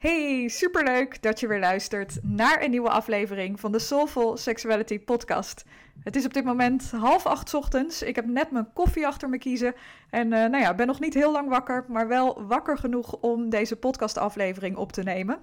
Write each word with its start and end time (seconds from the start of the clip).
Hey, 0.00 0.48
superleuk 0.48 1.22
dat 1.22 1.40
je 1.40 1.46
weer 1.46 1.58
luistert 1.58 2.18
naar 2.22 2.62
een 2.62 2.70
nieuwe 2.70 2.90
aflevering 2.90 3.60
van 3.60 3.72
de 3.72 3.78
Soulful 3.78 4.36
Sexuality 4.36 4.98
podcast. 5.00 5.64
Het 6.02 6.16
is 6.16 6.24
op 6.24 6.32
dit 6.32 6.44
moment 6.44 6.90
half 6.90 7.26
acht 7.26 7.54
ochtends. 7.54 8.02
Ik 8.02 8.16
heb 8.16 8.26
net 8.26 8.50
mijn 8.50 8.72
koffie 8.72 9.06
achter 9.06 9.28
me 9.28 9.38
kiezen. 9.38 9.74
En 10.10 10.26
uh, 10.26 10.32
nou 10.32 10.58
ja, 10.58 10.74
ben 10.74 10.86
nog 10.86 11.00
niet 11.00 11.14
heel 11.14 11.32
lang 11.32 11.48
wakker, 11.48 11.84
maar 11.88 12.08
wel 12.08 12.44
wakker 12.46 12.78
genoeg 12.78 13.12
om 13.12 13.50
deze 13.50 13.76
podcastaflevering 13.76 14.76
op 14.76 14.92
te 14.92 15.02
nemen. 15.02 15.38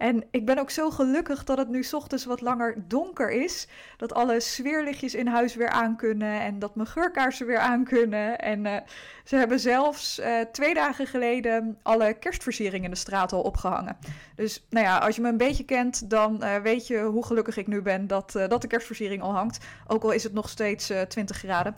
En 0.00 0.24
ik 0.30 0.46
ben 0.46 0.58
ook 0.58 0.70
zo 0.70 0.90
gelukkig 0.90 1.44
dat 1.44 1.58
het 1.58 1.68
nu 1.68 1.84
ochtends 1.92 2.24
wat 2.24 2.40
langer 2.40 2.74
donker 2.88 3.30
is. 3.30 3.68
Dat 3.96 4.14
alle 4.14 4.40
sfeerlichtjes 4.40 5.14
in 5.14 5.26
huis 5.26 5.54
weer 5.54 5.68
aan 5.68 5.96
kunnen 5.96 6.40
en 6.40 6.58
dat 6.58 6.74
mijn 6.74 6.88
geurkaarsen 6.88 7.46
weer 7.46 7.58
aan 7.58 7.84
kunnen. 7.84 8.38
En 8.38 8.64
uh, 8.64 8.76
ze 9.24 9.36
hebben 9.36 9.60
zelfs 9.60 10.18
uh, 10.18 10.40
twee 10.52 10.74
dagen 10.74 11.06
geleden 11.06 11.78
alle 11.82 12.14
kerstversieringen 12.14 12.84
in 12.84 12.90
de 12.90 12.96
straat 12.96 13.32
al 13.32 13.40
opgehangen. 13.40 13.96
Dus 14.36 14.66
nou 14.70 14.86
ja, 14.86 14.98
als 14.98 15.16
je 15.16 15.22
me 15.22 15.28
een 15.28 15.36
beetje 15.36 15.64
kent, 15.64 16.10
dan 16.10 16.38
uh, 16.42 16.56
weet 16.56 16.86
je 16.86 16.98
hoe 16.98 17.26
gelukkig 17.26 17.56
ik 17.56 17.66
nu 17.66 17.82
ben 17.82 18.06
dat, 18.06 18.32
dat 18.32 18.62
de 18.62 18.68
kerstversiering 18.68 19.22
al 19.22 19.32
hangt. 19.32 19.64
Ook 19.86 20.02
al 20.02 20.10
is 20.10 20.22
het 20.22 20.32
nog 20.32 20.48
steeds 20.48 20.92
20 21.08 21.36
graden. 21.36 21.74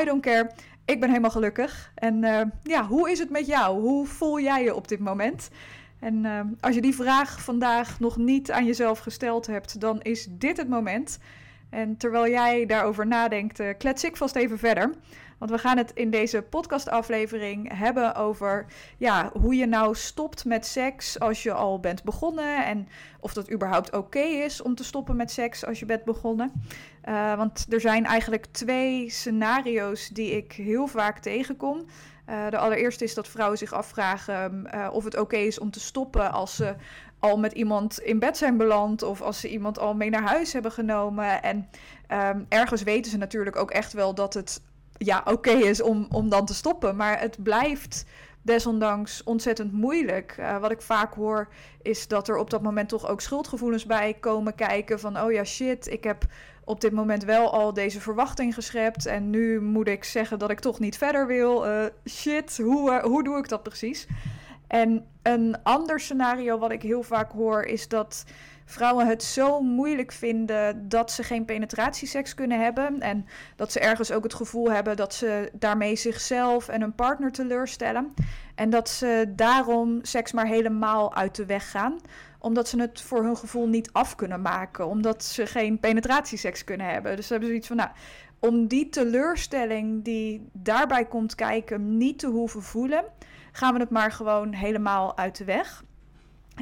I 0.00 0.04
don't 0.04 0.22
care. 0.22 0.50
Ik 0.84 1.00
ben 1.00 1.08
helemaal 1.08 1.30
gelukkig. 1.30 1.92
En 1.94 2.20
ja, 2.62 2.86
hoe 2.86 3.10
is 3.10 3.18
het 3.18 3.30
met 3.30 3.46
jou? 3.46 3.80
Hoe 3.80 4.06
voel 4.06 4.40
jij 4.40 4.62
je 4.62 4.74
op 4.74 4.88
dit 4.88 5.00
moment? 5.00 5.50
En 6.02 6.24
uh, 6.24 6.40
als 6.60 6.74
je 6.74 6.80
die 6.80 6.94
vraag 6.94 7.42
vandaag 7.42 8.00
nog 8.00 8.16
niet 8.16 8.50
aan 8.50 8.64
jezelf 8.64 8.98
gesteld 8.98 9.46
hebt, 9.46 9.80
dan 9.80 10.00
is 10.00 10.26
dit 10.30 10.56
het 10.56 10.68
moment. 10.68 11.18
En 11.70 11.96
terwijl 11.96 12.28
jij 12.28 12.66
daarover 12.66 13.06
nadenkt, 13.06 13.60
uh, 13.60 13.68
klets 13.78 14.04
ik 14.04 14.16
vast 14.16 14.36
even 14.36 14.58
verder. 14.58 14.94
Want 15.38 15.50
we 15.50 15.58
gaan 15.58 15.76
het 15.76 15.92
in 15.94 16.10
deze 16.10 16.42
podcastaflevering 16.42 17.78
hebben 17.78 18.14
over 18.14 18.66
ja, 18.98 19.30
hoe 19.40 19.54
je 19.54 19.66
nou 19.66 19.94
stopt 19.94 20.44
met 20.44 20.66
seks 20.66 21.20
als 21.20 21.42
je 21.42 21.52
al 21.52 21.80
bent 21.80 22.04
begonnen. 22.04 22.64
En 22.64 22.88
of 23.20 23.32
dat 23.32 23.52
überhaupt 23.52 23.96
oké 23.96 24.18
is 24.18 24.62
om 24.62 24.74
te 24.74 24.84
stoppen 24.84 25.16
met 25.16 25.30
seks 25.30 25.66
als 25.66 25.78
je 25.78 25.86
bent 25.86 26.04
begonnen. 26.04 26.52
Uh, 27.08 27.36
want 27.36 27.66
er 27.70 27.80
zijn 27.80 28.04
eigenlijk 28.04 28.46
twee 28.46 29.10
scenario's 29.10 30.08
die 30.08 30.36
ik 30.36 30.52
heel 30.52 30.86
vaak 30.86 31.18
tegenkom. 31.18 31.86
Uh, 32.28 32.50
de 32.50 32.58
allereerste 32.58 33.04
is 33.04 33.14
dat 33.14 33.28
vrouwen 33.28 33.58
zich 33.58 33.72
afvragen 33.72 34.68
uh, 34.74 34.88
of 34.92 35.04
het 35.04 35.18
oké 35.18 35.36
is 35.36 35.58
om 35.58 35.70
te 35.70 35.80
stoppen 35.80 36.32
als 36.32 36.56
ze 36.56 36.74
al 37.18 37.38
met 37.38 37.52
iemand 37.52 38.00
in 38.00 38.18
bed 38.18 38.36
zijn 38.36 38.56
beland 38.56 39.02
of 39.02 39.20
als 39.20 39.40
ze 39.40 39.48
iemand 39.50 39.78
al 39.78 39.94
mee 39.94 40.10
naar 40.10 40.22
huis 40.22 40.52
hebben 40.52 40.72
genomen. 40.72 41.42
En 41.42 41.68
um, 42.12 42.46
ergens 42.48 42.82
weten 42.82 43.10
ze 43.10 43.16
natuurlijk 43.16 43.56
ook 43.56 43.70
echt 43.70 43.92
wel 43.92 44.14
dat 44.14 44.34
het 44.34 44.62
ja, 44.96 45.22
oké 45.24 45.50
is 45.50 45.82
om, 45.82 46.06
om 46.10 46.28
dan 46.28 46.46
te 46.46 46.54
stoppen. 46.54 46.96
Maar 46.96 47.20
het 47.20 47.42
blijft 47.42 48.04
desondanks 48.42 49.22
ontzettend 49.22 49.72
moeilijk. 49.72 50.36
Uh, 50.38 50.58
wat 50.58 50.70
ik 50.70 50.82
vaak 50.82 51.14
hoor 51.14 51.48
is 51.82 52.08
dat 52.08 52.28
er 52.28 52.36
op 52.36 52.50
dat 52.50 52.62
moment 52.62 52.88
toch 52.88 53.08
ook 53.08 53.20
schuldgevoelens 53.20 53.86
bij 53.86 54.14
komen 54.20 54.54
kijken. 54.54 55.00
Van 55.00 55.20
oh 55.20 55.32
ja, 55.32 55.44
shit, 55.44 55.86
ik 55.86 56.04
heb 56.04 56.24
op 56.64 56.80
dit 56.80 56.92
moment 56.92 57.24
wel 57.24 57.52
al 57.52 57.72
deze 57.72 58.00
verwachting 58.00 58.54
geschept. 58.54 59.06
En 59.06 59.30
nu 59.30 59.60
moet 59.60 59.88
ik 59.88 60.04
zeggen 60.04 60.38
dat 60.38 60.50
ik 60.50 60.60
toch 60.60 60.78
niet 60.78 60.98
verder 60.98 61.26
wil. 61.26 61.66
Uh, 61.66 61.84
shit, 62.06 62.58
hoe, 62.58 62.90
uh, 62.90 63.02
hoe 63.02 63.24
doe 63.24 63.38
ik 63.38 63.48
dat 63.48 63.62
precies? 63.62 64.06
En 64.66 65.06
een 65.22 65.56
ander 65.62 66.00
scenario 66.00 66.58
wat 66.58 66.72
ik 66.72 66.82
heel 66.82 67.02
vaak 67.02 67.32
hoor 67.32 67.62
is 67.62 67.88
dat 67.88 68.24
vrouwen 68.64 69.06
het 69.06 69.22
zo 69.22 69.60
moeilijk 69.60 70.12
vinden 70.12 70.88
dat 70.88 71.10
ze 71.10 71.22
geen 71.22 71.44
penetratieseks 71.44 72.34
kunnen 72.34 72.60
hebben. 72.60 73.00
En 73.00 73.26
dat 73.56 73.72
ze 73.72 73.80
ergens 73.80 74.12
ook 74.12 74.22
het 74.22 74.34
gevoel 74.34 74.70
hebben 74.70 74.96
dat 74.96 75.14
ze 75.14 75.50
daarmee 75.52 75.96
zichzelf 75.96 76.68
en 76.68 76.80
hun 76.80 76.94
partner 76.94 77.32
teleurstellen. 77.32 78.14
En 78.54 78.70
dat 78.70 78.88
ze 78.88 79.32
daarom 79.36 79.98
seks 80.02 80.32
maar 80.32 80.46
helemaal 80.46 81.14
uit 81.14 81.34
de 81.34 81.46
weg 81.46 81.70
gaan 81.70 82.00
omdat 82.42 82.68
ze 82.68 82.80
het 82.80 83.00
voor 83.00 83.24
hun 83.24 83.36
gevoel 83.36 83.68
niet 83.68 83.92
af 83.92 84.14
kunnen 84.14 84.42
maken. 84.42 84.86
Omdat 84.86 85.24
ze 85.24 85.46
geen 85.46 85.80
penetratieseks 85.80 86.64
kunnen 86.64 86.86
hebben. 86.86 87.16
Dus 87.16 87.26
ze 87.26 87.32
hebben 87.32 87.50
zoiets 87.50 87.68
van, 87.68 87.76
nou, 87.76 87.90
om 88.38 88.66
die 88.66 88.88
teleurstelling 88.88 90.04
die 90.04 90.48
daarbij 90.52 91.04
komt 91.04 91.34
kijken 91.34 91.96
niet 91.96 92.18
te 92.18 92.26
hoeven 92.26 92.62
voelen, 92.62 93.04
gaan 93.52 93.74
we 93.74 93.80
het 93.80 93.90
maar 93.90 94.12
gewoon 94.12 94.52
helemaal 94.52 95.16
uit 95.16 95.36
de 95.36 95.44
weg. 95.44 95.84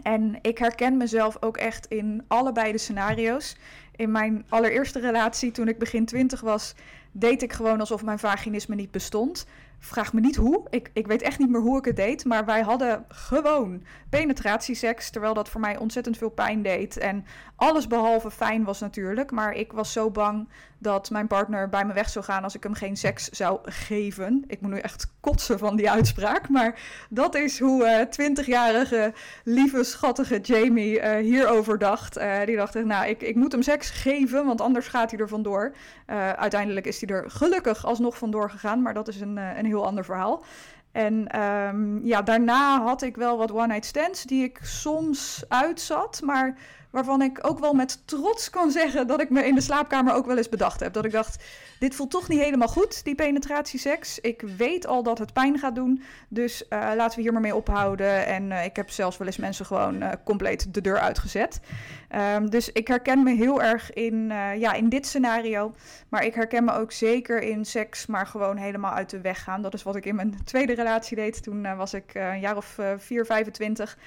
En 0.03 0.39
ik 0.43 0.59
herken 0.59 0.97
mezelf 0.97 1.37
ook 1.43 1.57
echt 1.57 1.87
in 1.87 2.25
allebei 2.29 2.73
de 2.73 2.79
scenario's. 2.79 3.57
In 3.97 4.11
mijn 4.11 4.45
allereerste 4.49 5.01
relatie, 5.01 5.51
toen 5.51 5.69
ik 5.69 5.79
begin 5.79 6.05
twintig 6.05 6.41
was, 6.41 6.75
deed 7.13 7.43
ik 7.43 7.53
gewoon 7.53 7.81
alsof 7.81 8.03
mijn 8.05 8.19
vaginisme 8.19 8.75
niet 8.75 8.91
bestond. 8.91 9.47
Vraag 9.83 10.13
me 10.13 10.21
niet 10.21 10.37
hoe. 10.37 10.67
Ik, 10.71 10.91
ik 10.93 11.07
weet 11.07 11.23
echt 11.23 11.39
niet 11.39 11.51
meer 11.51 11.61
hoe 11.61 11.79
ik 11.79 11.85
het 11.85 11.97
deed. 11.97 12.25
Maar 12.25 12.45
wij 12.45 12.61
hadden 12.61 13.05
gewoon 13.09 13.83
penetratieseks. 14.11 15.11
Terwijl 15.11 15.35
dat 15.35 15.49
voor 15.49 15.61
mij 15.61 15.77
ontzettend 15.77 16.17
veel 16.19 16.31
pijn 16.31 16.63
deed. 16.63 16.97
En 16.97 17.25
alles 17.57 17.87
behalve 17.87 18.31
fijn 18.31 18.65
was 18.65 18.81
natuurlijk. 18.81 19.31
Maar 19.31 19.53
ik 19.53 19.73
was 19.73 19.93
zo 19.93 20.11
bang 20.11 20.49
dat 20.79 21.11
mijn 21.11 21.27
partner 21.27 21.69
bij 21.69 21.85
me 21.85 21.93
weg 21.93 22.09
zou 22.09 22.25
gaan 22.25 22.45
als 22.45 22.55
ik 22.55 22.63
hem 22.63 22.75
geen 22.75 22.97
seks 22.97 23.29
zou 23.29 23.59
geven. 23.63 24.45
Ik 24.47 24.61
moet 24.61 24.71
nu 24.71 24.79
echt 24.79 25.13
kotsen 25.21 25.59
van 25.59 25.77
die 25.77 25.91
uitspraak. 25.91 26.49
Maar 26.49 26.81
dat 27.09 27.35
is 27.35 27.59
hoe 27.59 28.09
uh, 28.19 28.31
20-jarige, 28.31 29.13
lieve, 29.45 29.85
schattige 29.85 30.41
Jamie 30.41 31.01
uh, 31.01 31.17
hierover 31.17 31.79
dacht. 31.79 32.19
Uh, 32.19 32.45
die 32.45 32.57
dacht, 32.57 32.85
nou, 32.85 33.09
ik, 33.09 33.23
ik 33.23 33.35
moet 33.35 33.53
hem 33.53 33.63
seks 33.63 33.91
geven, 33.91 34.47
want 34.47 34.61
anders 34.61 34.89
gaat 34.89 35.11
hij 35.11 35.21
er 35.21 35.29
vandoor. 35.29 35.75
uiteindelijk 36.37 36.87
is 36.87 37.01
hij 37.01 37.17
er 37.17 37.31
gelukkig 37.31 37.85
alsnog 37.85 38.19
vandoor 38.19 38.51
gegaan. 38.51 38.83
Maar 38.83 38.95
dat 38.95 39.09
is 39.09 39.21
een, 39.21 39.37
een 39.37 39.67
heel 39.71 39.87
ander 39.87 40.05
verhaal. 40.05 40.43
En 40.93 41.41
um, 41.41 42.01
ja, 42.05 42.23
daarna 42.23 42.83
had 42.83 43.03
ik 43.03 43.17
wel 43.17 43.39
wat 43.39 43.53
one-night 43.53 43.85
stands 43.85 44.23
die 44.23 44.45
ik 44.45 44.59
soms 44.63 45.45
uitzat. 45.49 46.21
Maar 46.25 46.59
waarvan 46.91 47.23
ik 47.23 47.39
ook 47.43 47.59
wel 47.59 47.73
met 47.73 48.03
trots 48.07 48.51
kan 48.51 48.71
zeggen 48.71 49.07
dat 49.07 49.21
ik 49.21 49.31
me 49.31 49.47
in 49.47 49.55
de 49.55 49.61
slaapkamer 49.61 50.15
ook 50.15 50.27
wel 50.27 50.37
eens 50.37 50.49
bedacht 50.49 50.81
heb. 50.81 50.93
Dat 50.93 51.05
ik 51.05 51.13
dacht, 51.13 51.45
dit 51.79 51.95
voelt 51.95 52.11
toch 52.11 52.29
niet 52.29 52.41
helemaal 52.41 52.69
goed, 52.69 53.05
die 53.05 53.15
penetratieseks. 53.15 54.19
Ik 54.19 54.43
weet 54.57 54.87
al 54.87 55.03
dat 55.03 55.19
het 55.19 55.33
pijn 55.33 55.59
gaat 55.59 55.75
doen, 55.75 56.03
dus 56.29 56.63
uh, 56.63 56.91
laten 56.97 57.17
we 57.17 57.23
hier 57.23 57.33
maar 57.33 57.41
mee 57.41 57.55
ophouden. 57.55 58.27
En 58.27 58.51
uh, 58.51 58.65
ik 58.65 58.77
heb 58.77 58.91
zelfs 58.91 59.17
wel 59.17 59.27
eens 59.27 59.37
mensen 59.37 59.67
gewoon 59.67 60.03
uh, 60.03 60.09
compleet 60.25 60.75
de 60.75 60.81
deur 60.81 60.99
uitgezet. 60.99 61.61
Um, 62.35 62.51
dus 62.51 62.73
ik 62.73 62.89
herken 62.89 63.23
me 63.23 63.35
heel 63.35 63.63
erg 63.63 63.93
in, 63.93 64.27
ja, 64.57 64.73
in 64.73 64.89
dit 64.89 65.07
scenario. 65.07 65.75
Maar 66.09 66.25
ik 66.25 66.35
herken 66.35 66.65
me 66.65 66.73
ook 66.73 66.93
zeker 66.93 67.43
in 67.43 67.65
seks, 67.65 68.07
maar 68.07 68.27
gewoon 68.27 68.57
helemaal 68.57 68.93
uit 68.93 69.11
de 69.11 69.21
weg 69.21 69.43
gaan. 69.43 69.63
Dat 69.63 69.75
is 69.75 69.83
wat 69.83 69.97
ik 69.97 70.07
in 70.07 70.15
mijn 70.15 70.45
tweede 70.45 70.75
relatie 70.75 71.17
deed. 71.17 71.43
Toen 71.43 71.77
was 71.77 71.95
ik 71.95 72.15
een 72.15 72.41
jaar 72.41 72.57
of 72.57 72.79
4, 72.97 73.27
25. 73.27 73.99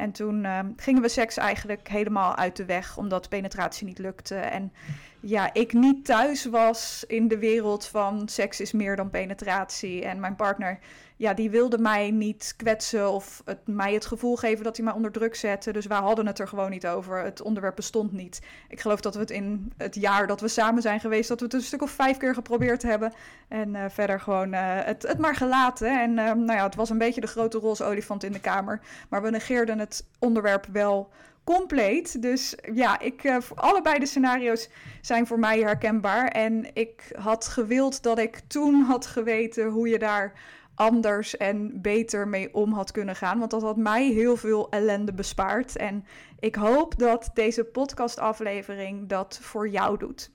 En 0.00 0.12
toen 0.12 0.44
uh, 0.44 0.58
gingen 0.76 1.02
we 1.02 1.08
seks 1.08 1.36
eigenlijk 1.36 1.88
helemaal 1.88 2.36
uit 2.36 2.56
de 2.56 2.64
weg, 2.64 2.96
omdat 2.96 3.28
penetratie 3.28 3.86
niet 3.86 3.98
lukte. 3.98 4.34
En 4.34 4.72
ja, 5.20 5.54
ik 5.54 5.72
niet 5.72 6.04
thuis 6.04 6.44
was 6.44 7.04
in 7.06 7.28
de 7.28 7.38
wereld 7.38 7.86
van 7.86 8.28
seks 8.28 8.60
is 8.60 8.72
meer 8.72 8.96
dan 8.96 9.10
penetratie. 9.10 10.04
En 10.04 10.20
mijn 10.20 10.36
partner, 10.36 10.78
ja, 11.20 11.34
die 11.34 11.50
wilde 11.50 11.78
mij 11.78 12.10
niet 12.10 12.54
kwetsen 12.56 13.10
of 13.10 13.42
het, 13.44 13.58
mij 13.66 13.94
het 13.94 14.06
gevoel 14.06 14.36
geven 14.36 14.64
dat 14.64 14.76
hij 14.76 14.84
mij 14.84 14.94
onder 14.94 15.12
druk 15.12 15.34
zette. 15.34 15.72
Dus 15.72 15.86
wij 15.86 15.98
hadden 15.98 16.26
het 16.26 16.38
er 16.38 16.48
gewoon 16.48 16.70
niet 16.70 16.86
over. 16.86 17.24
Het 17.24 17.42
onderwerp 17.42 17.76
bestond 17.76 18.12
niet. 18.12 18.40
Ik 18.68 18.80
geloof 18.80 19.00
dat 19.00 19.14
we 19.14 19.20
het 19.20 19.30
in 19.30 19.72
het 19.76 19.94
jaar 19.94 20.26
dat 20.26 20.40
we 20.40 20.48
samen 20.48 20.82
zijn 20.82 21.00
geweest, 21.00 21.28
dat 21.28 21.38
we 21.38 21.44
het 21.44 21.54
een 21.54 21.62
stuk 21.62 21.82
of 21.82 21.90
vijf 21.90 22.16
keer 22.16 22.34
geprobeerd 22.34 22.82
hebben. 22.82 23.12
En 23.48 23.74
uh, 23.74 23.84
verder 23.88 24.20
gewoon 24.20 24.54
uh, 24.54 24.60
het, 24.62 25.02
het 25.02 25.18
maar 25.18 25.34
gelaten. 25.34 26.00
En 26.00 26.10
uh, 26.10 26.16
nou 26.16 26.52
ja, 26.52 26.64
het 26.64 26.74
was 26.74 26.90
een 26.90 26.98
beetje 26.98 27.20
de 27.20 27.26
grote 27.26 27.58
roze 27.58 27.84
olifant 27.84 28.24
in 28.24 28.32
de 28.32 28.40
kamer. 28.40 28.80
Maar 29.08 29.22
we 29.22 29.30
negeerden 29.30 29.78
het 29.78 30.06
onderwerp 30.18 30.66
wel 30.72 31.10
compleet. 31.44 32.22
Dus 32.22 32.54
ja, 32.74 33.00
ik, 33.00 33.24
uh, 33.24 33.36
allebei 33.54 33.98
de 33.98 34.06
scenario's 34.06 34.68
zijn 35.00 35.26
voor 35.26 35.38
mij 35.38 35.60
herkenbaar. 35.60 36.28
En 36.28 36.66
ik 36.72 37.12
had 37.18 37.46
gewild 37.46 38.02
dat 38.02 38.18
ik 38.18 38.40
toen 38.46 38.82
had 38.82 39.06
geweten 39.06 39.68
hoe 39.68 39.88
je 39.88 39.98
daar 39.98 40.32
anders 40.80 41.36
en 41.36 41.80
beter 41.80 42.28
mee 42.28 42.54
om 42.54 42.72
had 42.72 42.90
kunnen 42.90 43.16
gaan. 43.16 43.38
Want 43.38 43.50
dat 43.50 43.62
had 43.62 43.76
mij 43.76 44.06
heel 44.06 44.36
veel 44.36 44.70
ellende 44.70 45.12
bespaard. 45.12 45.76
En 45.76 46.04
ik 46.38 46.54
hoop 46.54 46.98
dat 46.98 47.30
deze 47.34 47.64
podcastaflevering 47.64 49.08
dat 49.08 49.38
voor 49.42 49.68
jou 49.68 49.98
doet. 49.98 50.30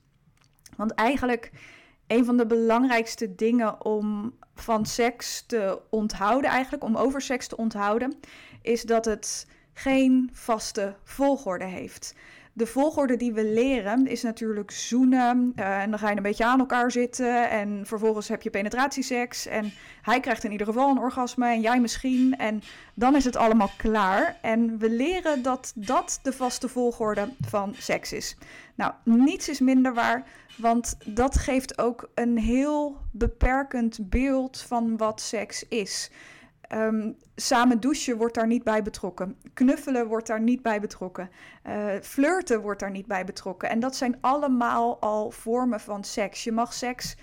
Want 0.77 0.93
eigenlijk 0.93 1.51
een 2.07 2.25
van 2.25 2.37
de 2.37 2.45
belangrijkste 2.45 3.35
dingen 3.35 3.85
om 3.85 4.33
van 4.55 4.85
seks 4.85 5.43
te 5.45 5.81
onthouden, 5.89 6.49
eigenlijk 6.49 6.83
om 6.83 6.97
over 6.97 7.21
seks 7.21 7.47
te 7.47 7.57
onthouden, 7.57 8.19
is 8.61 8.81
dat 8.81 9.05
het 9.05 9.47
geen 9.73 10.29
vaste 10.33 10.95
volgorde 11.03 11.65
heeft. 11.65 12.15
De 12.57 12.65
volgorde 12.65 13.17
die 13.17 13.33
we 13.33 13.43
leren 13.43 14.07
is 14.07 14.21
natuurlijk 14.21 14.71
zoenen. 14.71 15.53
Uh, 15.55 15.81
en 15.81 15.89
dan 15.89 15.99
ga 15.99 16.09
je 16.09 16.15
een 16.17 16.23
beetje 16.23 16.45
aan 16.45 16.59
elkaar 16.59 16.91
zitten. 16.91 17.49
En 17.49 17.85
vervolgens 17.85 18.27
heb 18.27 18.41
je 18.41 18.49
penetratieseks. 18.49 19.45
En 19.45 19.71
hij 20.01 20.19
krijgt 20.19 20.43
in 20.43 20.51
ieder 20.51 20.67
geval 20.67 20.89
een 20.89 20.99
orgasme. 20.99 21.47
En 21.47 21.61
jij 21.61 21.79
misschien. 21.79 22.37
En 22.37 22.61
dan 22.93 23.15
is 23.15 23.25
het 23.25 23.35
allemaal 23.35 23.69
klaar. 23.77 24.37
En 24.41 24.77
we 24.77 24.89
leren 24.89 25.41
dat 25.41 25.73
dat 25.75 26.19
de 26.23 26.33
vaste 26.33 26.69
volgorde 26.69 27.29
van 27.47 27.73
seks 27.77 28.13
is. 28.13 28.37
Nou, 28.75 28.93
niets 29.03 29.49
is 29.49 29.59
minder 29.59 29.93
waar. 29.93 30.27
Want 30.57 30.97
dat 31.05 31.37
geeft 31.37 31.77
ook 31.77 32.09
een 32.13 32.37
heel 32.37 32.97
beperkend 33.11 34.09
beeld 34.09 34.61
van 34.61 34.97
wat 34.97 35.21
seks 35.21 35.67
is. 35.67 36.11
Um, 36.73 37.17
samen 37.35 37.79
douchen 37.79 38.17
wordt 38.17 38.35
daar 38.35 38.47
niet 38.47 38.63
bij 38.63 38.81
betrokken. 38.81 39.37
Knuffelen 39.53 40.07
wordt 40.07 40.27
daar 40.27 40.41
niet 40.41 40.61
bij 40.61 40.81
betrokken. 40.81 41.29
Uh, 41.67 41.85
flirten 42.01 42.61
wordt 42.61 42.79
daar 42.79 42.91
niet 42.91 43.07
bij 43.07 43.25
betrokken. 43.25 43.69
En 43.69 43.79
dat 43.79 43.95
zijn 43.95 44.17
allemaal 44.21 45.01
al 45.01 45.31
vormen 45.31 45.79
van 45.79 46.03
seks. 46.03 46.43
Je 46.43 46.51
mag 46.51 46.73
seks 46.73 47.15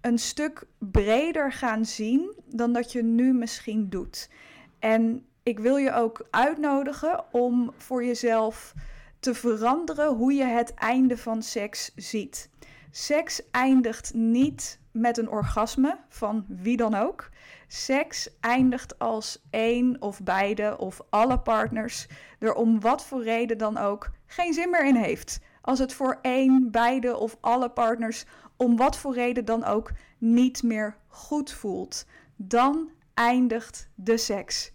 een 0.00 0.18
stuk 0.18 0.66
breder 0.78 1.52
gaan 1.52 1.84
zien 1.84 2.34
dan 2.46 2.72
dat 2.72 2.92
je 2.92 3.02
nu 3.02 3.32
misschien 3.32 3.88
doet. 3.88 4.30
En 4.78 5.26
ik 5.42 5.58
wil 5.58 5.76
je 5.76 5.92
ook 5.92 6.26
uitnodigen 6.30 7.24
om 7.32 7.72
voor 7.76 8.04
jezelf 8.04 8.74
te 9.20 9.34
veranderen 9.34 10.14
hoe 10.14 10.32
je 10.32 10.44
het 10.44 10.74
einde 10.74 11.16
van 11.16 11.42
seks 11.42 11.92
ziet. 11.96 12.50
Seks 12.90 13.50
eindigt 13.50 14.14
niet 14.14 14.78
met 14.90 15.18
een 15.18 15.28
orgasme 15.28 15.98
van 16.08 16.44
wie 16.48 16.76
dan 16.76 16.94
ook. 16.94 17.28
Seks 17.72 18.28
eindigt 18.40 18.98
als 18.98 19.42
één 19.50 20.02
of 20.02 20.22
beide 20.22 20.78
of 20.78 21.00
alle 21.10 21.38
partners 21.38 22.06
er 22.38 22.54
om 22.54 22.80
wat 22.80 23.04
voor 23.04 23.22
reden 23.22 23.58
dan 23.58 23.78
ook 23.78 24.10
geen 24.26 24.52
zin 24.52 24.70
meer 24.70 24.86
in 24.86 24.94
heeft. 24.94 25.40
Als 25.60 25.78
het 25.78 25.92
voor 25.92 26.18
één, 26.22 26.70
beide 26.70 27.16
of 27.16 27.36
alle 27.40 27.70
partners 27.70 28.24
om 28.56 28.76
wat 28.76 28.98
voor 28.98 29.14
reden 29.14 29.44
dan 29.44 29.64
ook 29.64 29.92
niet 30.18 30.62
meer 30.62 30.96
goed 31.08 31.52
voelt, 31.52 32.06
dan 32.36 32.90
eindigt 33.14 33.88
de 33.94 34.16
seks. 34.16 34.72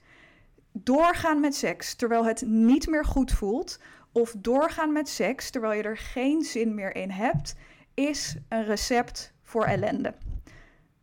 Doorgaan 0.71 1.39
met 1.39 1.55
seks 1.55 1.95
terwijl 1.95 2.25
het 2.25 2.41
niet 2.45 2.87
meer 2.87 3.05
goed 3.05 3.31
voelt, 3.31 3.79
of 4.11 4.35
doorgaan 4.37 4.91
met 4.91 5.09
seks 5.09 5.49
terwijl 5.49 5.73
je 5.73 5.83
er 5.83 5.97
geen 5.97 6.41
zin 6.41 6.75
meer 6.75 6.95
in 6.95 7.09
hebt, 7.09 7.55
is 7.93 8.35
een 8.49 8.65
recept 8.65 9.33
voor 9.43 9.63
ellende. 9.63 10.13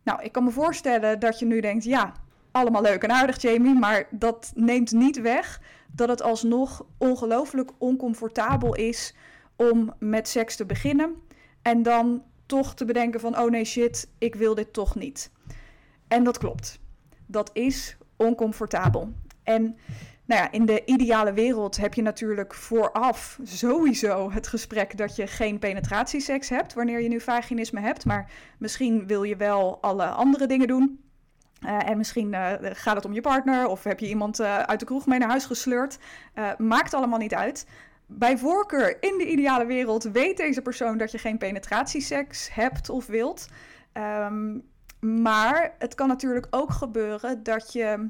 Nou, 0.03 0.23
ik 0.23 0.31
kan 0.31 0.43
me 0.43 0.51
voorstellen 0.51 1.19
dat 1.19 1.39
je 1.39 1.45
nu 1.45 1.59
denkt: 1.59 1.83
ja, 1.83 2.13
allemaal 2.51 2.81
leuk 2.81 3.03
en 3.03 3.11
aardig, 3.11 3.41
Jamie, 3.41 3.73
maar 3.73 4.07
dat 4.09 4.51
neemt 4.55 4.91
niet 4.91 5.21
weg 5.21 5.61
dat 5.91 6.09
het 6.09 6.21
alsnog 6.21 6.85
ongelooflijk 6.97 7.71
oncomfortabel 7.77 8.75
is 8.75 9.15
om 9.55 9.93
met 9.99 10.27
seks 10.27 10.55
te 10.55 10.65
beginnen 10.65 11.15
en 11.61 11.83
dan 11.83 12.23
toch 12.45 12.75
te 12.75 12.85
bedenken 12.85 13.19
van: 13.19 13.37
oh 13.39 13.49
nee, 13.49 13.65
shit, 13.65 14.09
ik 14.17 14.35
wil 14.35 14.55
dit 14.55 14.73
toch 14.73 14.95
niet. 14.95 15.31
En 16.07 16.23
dat 16.23 16.37
klopt. 16.37 16.79
Dat 17.25 17.49
is 17.53 17.97
oncomfortabel. 18.15 19.13
En 19.43 19.77
nou 20.33 20.45
ja, 20.45 20.51
in 20.51 20.65
de 20.65 20.85
ideale 20.85 21.33
wereld 21.33 21.77
heb 21.77 21.93
je 21.93 22.01
natuurlijk 22.01 22.53
vooraf 22.53 23.39
sowieso 23.43 24.31
het 24.31 24.47
gesprek 24.47 24.97
dat 24.97 25.15
je 25.15 25.27
geen 25.27 25.59
penetratieseks 25.59 26.49
hebt 26.49 26.73
wanneer 26.73 27.01
je 27.01 27.07
nu 27.07 27.21
vaginisme 27.21 27.79
hebt. 27.79 28.05
Maar 28.05 28.31
misschien 28.57 29.07
wil 29.07 29.23
je 29.23 29.35
wel 29.35 29.77
alle 29.81 30.05
andere 30.05 30.47
dingen 30.47 30.67
doen. 30.67 31.01
Uh, 31.65 31.89
en 31.89 31.97
misschien 31.97 32.33
uh, 32.33 32.51
gaat 32.61 32.95
het 32.95 33.05
om 33.05 33.13
je 33.13 33.21
partner 33.21 33.67
of 33.67 33.83
heb 33.83 33.99
je 33.99 34.07
iemand 34.07 34.39
uh, 34.39 34.59
uit 34.59 34.79
de 34.79 34.85
kroeg 34.85 35.05
mee 35.05 35.19
naar 35.19 35.29
huis 35.29 35.45
gesleurd. 35.45 35.97
maakt 36.57 36.93
allemaal 36.93 37.19
niet 37.19 37.33
uit. 37.33 37.67
Bij 38.05 38.37
voorkeur 38.37 38.97
in 39.03 39.17
de 39.17 39.25
ideale 39.25 39.65
wereld 39.65 40.03
weet 40.03 40.37
deze 40.37 40.61
persoon 40.61 40.97
dat 40.97 41.11
je 41.11 41.17
geen 41.17 41.37
penetratieseks 41.37 42.53
hebt 42.53 42.89
of 42.89 43.05
wilt. 43.05 43.47
Um, 43.93 44.63
maar 44.99 45.75
het 45.79 45.95
kan 45.95 46.07
natuurlijk 46.07 46.47
ook 46.49 46.71
gebeuren 46.71 47.43
dat 47.43 47.73
je 47.73 48.09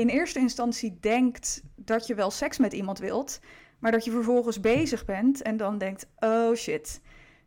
in 0.00 0.08
eerste 0.08 0.38
instantie 0.38 0.98
denkt 1.00 1.62
dat 1.74 2.06
je 2.06 2.14
wel 2.14 2.30
seks 2.30 2.58
met 2.58 2.72
iemand 2.72 2.98
wilt, 2.98 3.40
maar 3.78 3.92
dat 3.92 4.04
je 4.04 4.10
vervolgens 4.10 4.60
bezig 4.60 5.04
bent 5.04 5.42
en 5.42 5.56
dan 5.56 5.78
denkt: 5.78 6.06
oh 6.18 6.54
shit, 6.54 7.00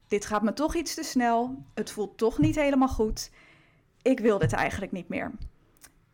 dit 0.07 0.25
gaat 0.25 0.41
me 0.41 0.53
toch 0.53 0.75
iets 0.75 0.93
te 0.93 1.03
snel, 1.03 1.63
het 1.73 1.91
voelt 1.91 2.17
toch 2.17 2.37
niet 2.37 2.55
helemaal 2.55 2.87
goed, 2.87 3.31
ik 4.01 4.19
wil 4.19 4.37
dit 4.37 4.53
eigenlijk 4.53 4.91
niet 4.91 5.07
meer. 5.07 5.31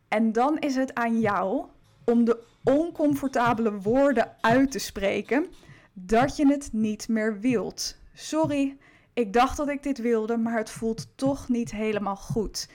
En 0.08 0.32
dan 0.32 0.58
is 0.58 0.74
het 0.74 0.94
aan 0.94 1.20
jou 1.20 1.66
om 2.04 2.24
de 2.24 2.44
oncomfortabele 2.64 3.80
woorden 3.80 4.36
uit 4.40 4.70
te 4.70 4.78
spreken 4.78 5.46
dat 5.92 6.36
je 6.36 6.46
het 6.46 6.68
niet 6.72 7.08
meer 7.08 7.40
wilt. 7.40 7.96
Sorry, 8.14 8.76
ik 9.12 9.32
dacht 9.32 9.56
dat 9.56 9.68
ik 9.68 9.82
dit 9.82 9.98
wilde, 9.98 10.36
maar 10.36 10.56
het 10.56 10.70
voelt 10.70 11.06
toch 11.14 11.48
niet 11.48 11.70
helemaal 11.70 12.16
goed. 12.16 12.68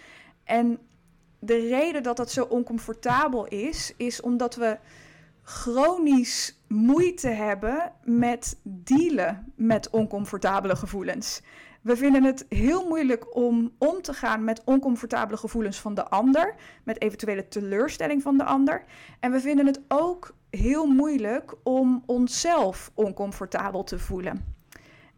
En 0.44 0.80
de 1.45 1.68
reden 1.68 2.04
dat 2.04 2.18
dat 2.18 2.31
zo 2.31 2.44
oncomfortabel 2.44 3.45
is, 3.48 3.94
is 3.98 4.22
omdat 4.22 4.56
we 4.56 4.78
chronisch 5.44 6.60
moeite 6.68 7.28
hebben 7.28 7.92
met 8.04 8.60
dealen 8.63 9.54
met 9.56 9.90
oncomfortabele 9.90 10.75
gevoelens. 10.75 11.42
We 11.81 11.98
vinden 11.98 12.24
het 12.24 12.45
heel 12.50 12.88
moeilijk 12.88 13.36
om 13.36 13.72
om 13.78 14.01
te 14.01 14.13
gaan 14.13 14.44
met 14.44 14.62
oncomfortabele 14.63 15.38
gevoelens 15.38 15.80
van 15.80 15.94
de 15.94 16.10
ander, 16.10 16.56
met 16.84 17.01
eventuele 17.01 17.48
teleurstelling 17.48 18.22
van 18.22 18.38
de 18.38 18.44
ander. 18.44 18.84
En 19.19 19.31
we 19.31 19.40
vinden 19.40 19.66
het 19.66 19.81
ook 19.88 20.36
heel 20.50 20.86
moeilijk 20.86 21.56
om 21.63 22.04
onszelf 22.06 22.92
oncomfortabel 22.94 23.84
te 23.84 24.00
voelen. 24.00 24.56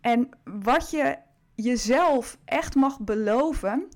En 0.02 0.30
wat 0.44 0.90
je 0.90 1.18
jezelf 1.56 2.38
echt 2.46 2.76
mag 2.76 3.00
beloven, 3.00 3.88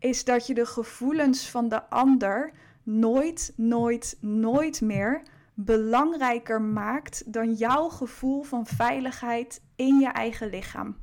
is 0.00 0.24
dat 0.24 0.46
je 0.46 0.54
de 0.54 0.66
gevoelens 0.66 1.50
van 1.50 1.68
de 1.68 1.88
ander 1.88 2.52
nooit, 2.82 3.52
nooit, 3.56 4.16
nooit 4.20 4.80
meer 4.80 5.22
belangrijker 5.54 6.62
maakt 6.62 7.32
dan 7.32 7.52
jouw 7.52 7.88
gevoel 7.88 8.42
van 8.42 8.66
veiligheid 8.66 9.62
in 9.76 9.98
je 9.98 10.08
eigen 10.08 10.48
lichaam. 10.48 10.96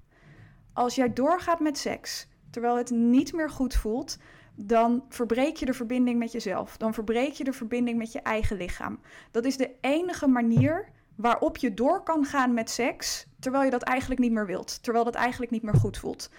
Als 0.73 0.95
jij 0.95 1.13
doorgaat 1.13 1.59
met 1.59 1.77
seks 1.77 2.27
terwijl 2.49 2.77
het 2.77 2.89
niet 2.89 3.33
meer 3.33 3.49
goed 3.49 3.75
voelt, 3.75 4.17
dan 4.55 5.05
verbreek 5.09 5.55
je 5.55 5.65
de 5.65 5.73
verbinding 5.73 6.19
met 6.19 6.31
jezelf. 6.31 6.77
Dan 6.77 6.93
verbreek 6.93 7.33
je 7.33 7.43
de 7.43 7.53
verbinding 7.53 7.97
met 7.97 8.11
je 8.11 8.21
eigen 8.21 8.57
lichaam. 8.57 8.99
Dat 9.31 9.45
is 9.45 9.57
de 9.57 9.71
enige 9.81 10.27
manier 10.27 10.89
waarop 11.15 11.57
je 11.57 11.73
door 11.73 12.03
kan 12.03 12.25
gaan 12.25 12.53
met 12.53 12.69
seks 12.69 13.27
terwijl 13.39 13.63
je 13.63 13.69
dat 13.69 13.81
eigenlijk 13.81 14.21
niet 14.21 14.31
meer 14.31 14.45
wilt, 14.45 14.83
terwijl 14.83 15.05
dat 15.05 15.15
eigenlijk 15.15 15.51
niet 15.51 15.63
meer 15.63 15.75
goed 15.75 15.97
voelt 15.97 16.29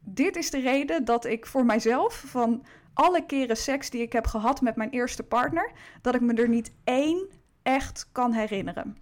dit 0.00 0.36
is 0.36 0.50
de 0.50 0.60
reden 0.60 1.04
dat 1.04 1.24
ik 1.24 1.46
voor 1.46 1.64
mijzelf 1.64 2.24
van 2.26 2.64
alle 2.94 3.26
keren 3.26 3.56
seks 3.56 3.90
die 3.90 4.02
ik 4.02 4.12
heb 4.12 4.26
gehad 4.26 4.60
met 4.60 4.76
mijn 4.76 4.90
eerste 4.90 5.22
partner, 5.22 5.72
dat 6.02 6.14
ik 6.14 6.20
me 6.20 6.34
er 6.34 6.48
niet 6.48 6.72
één 6.84 7.28
echt 7.62 8.08
kan 8.12 8.32
herinneren. 8.32 8.96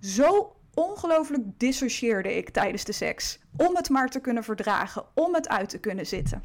Zo 0.00 0.56
ongelooflijk 0.74 1.42
dissocieerde 1.58 2.36
ik 2.36 2.50
tijdens 2.50 2.84
de 2.84 2.92
seks. 2.92 3.38
Om 3.56 3.76
het 3.76 3.88
maar 3.88 4.08
te 4.08 4.20
kunnen 4.20 4.44
verdragen, 4.44 5.04
om 5.14 5.34
het 5.34 5.48
uit 5.48 5.68
te 5.68 5.78
kunnen 5.78 6.06
zitten. 6.06 6.42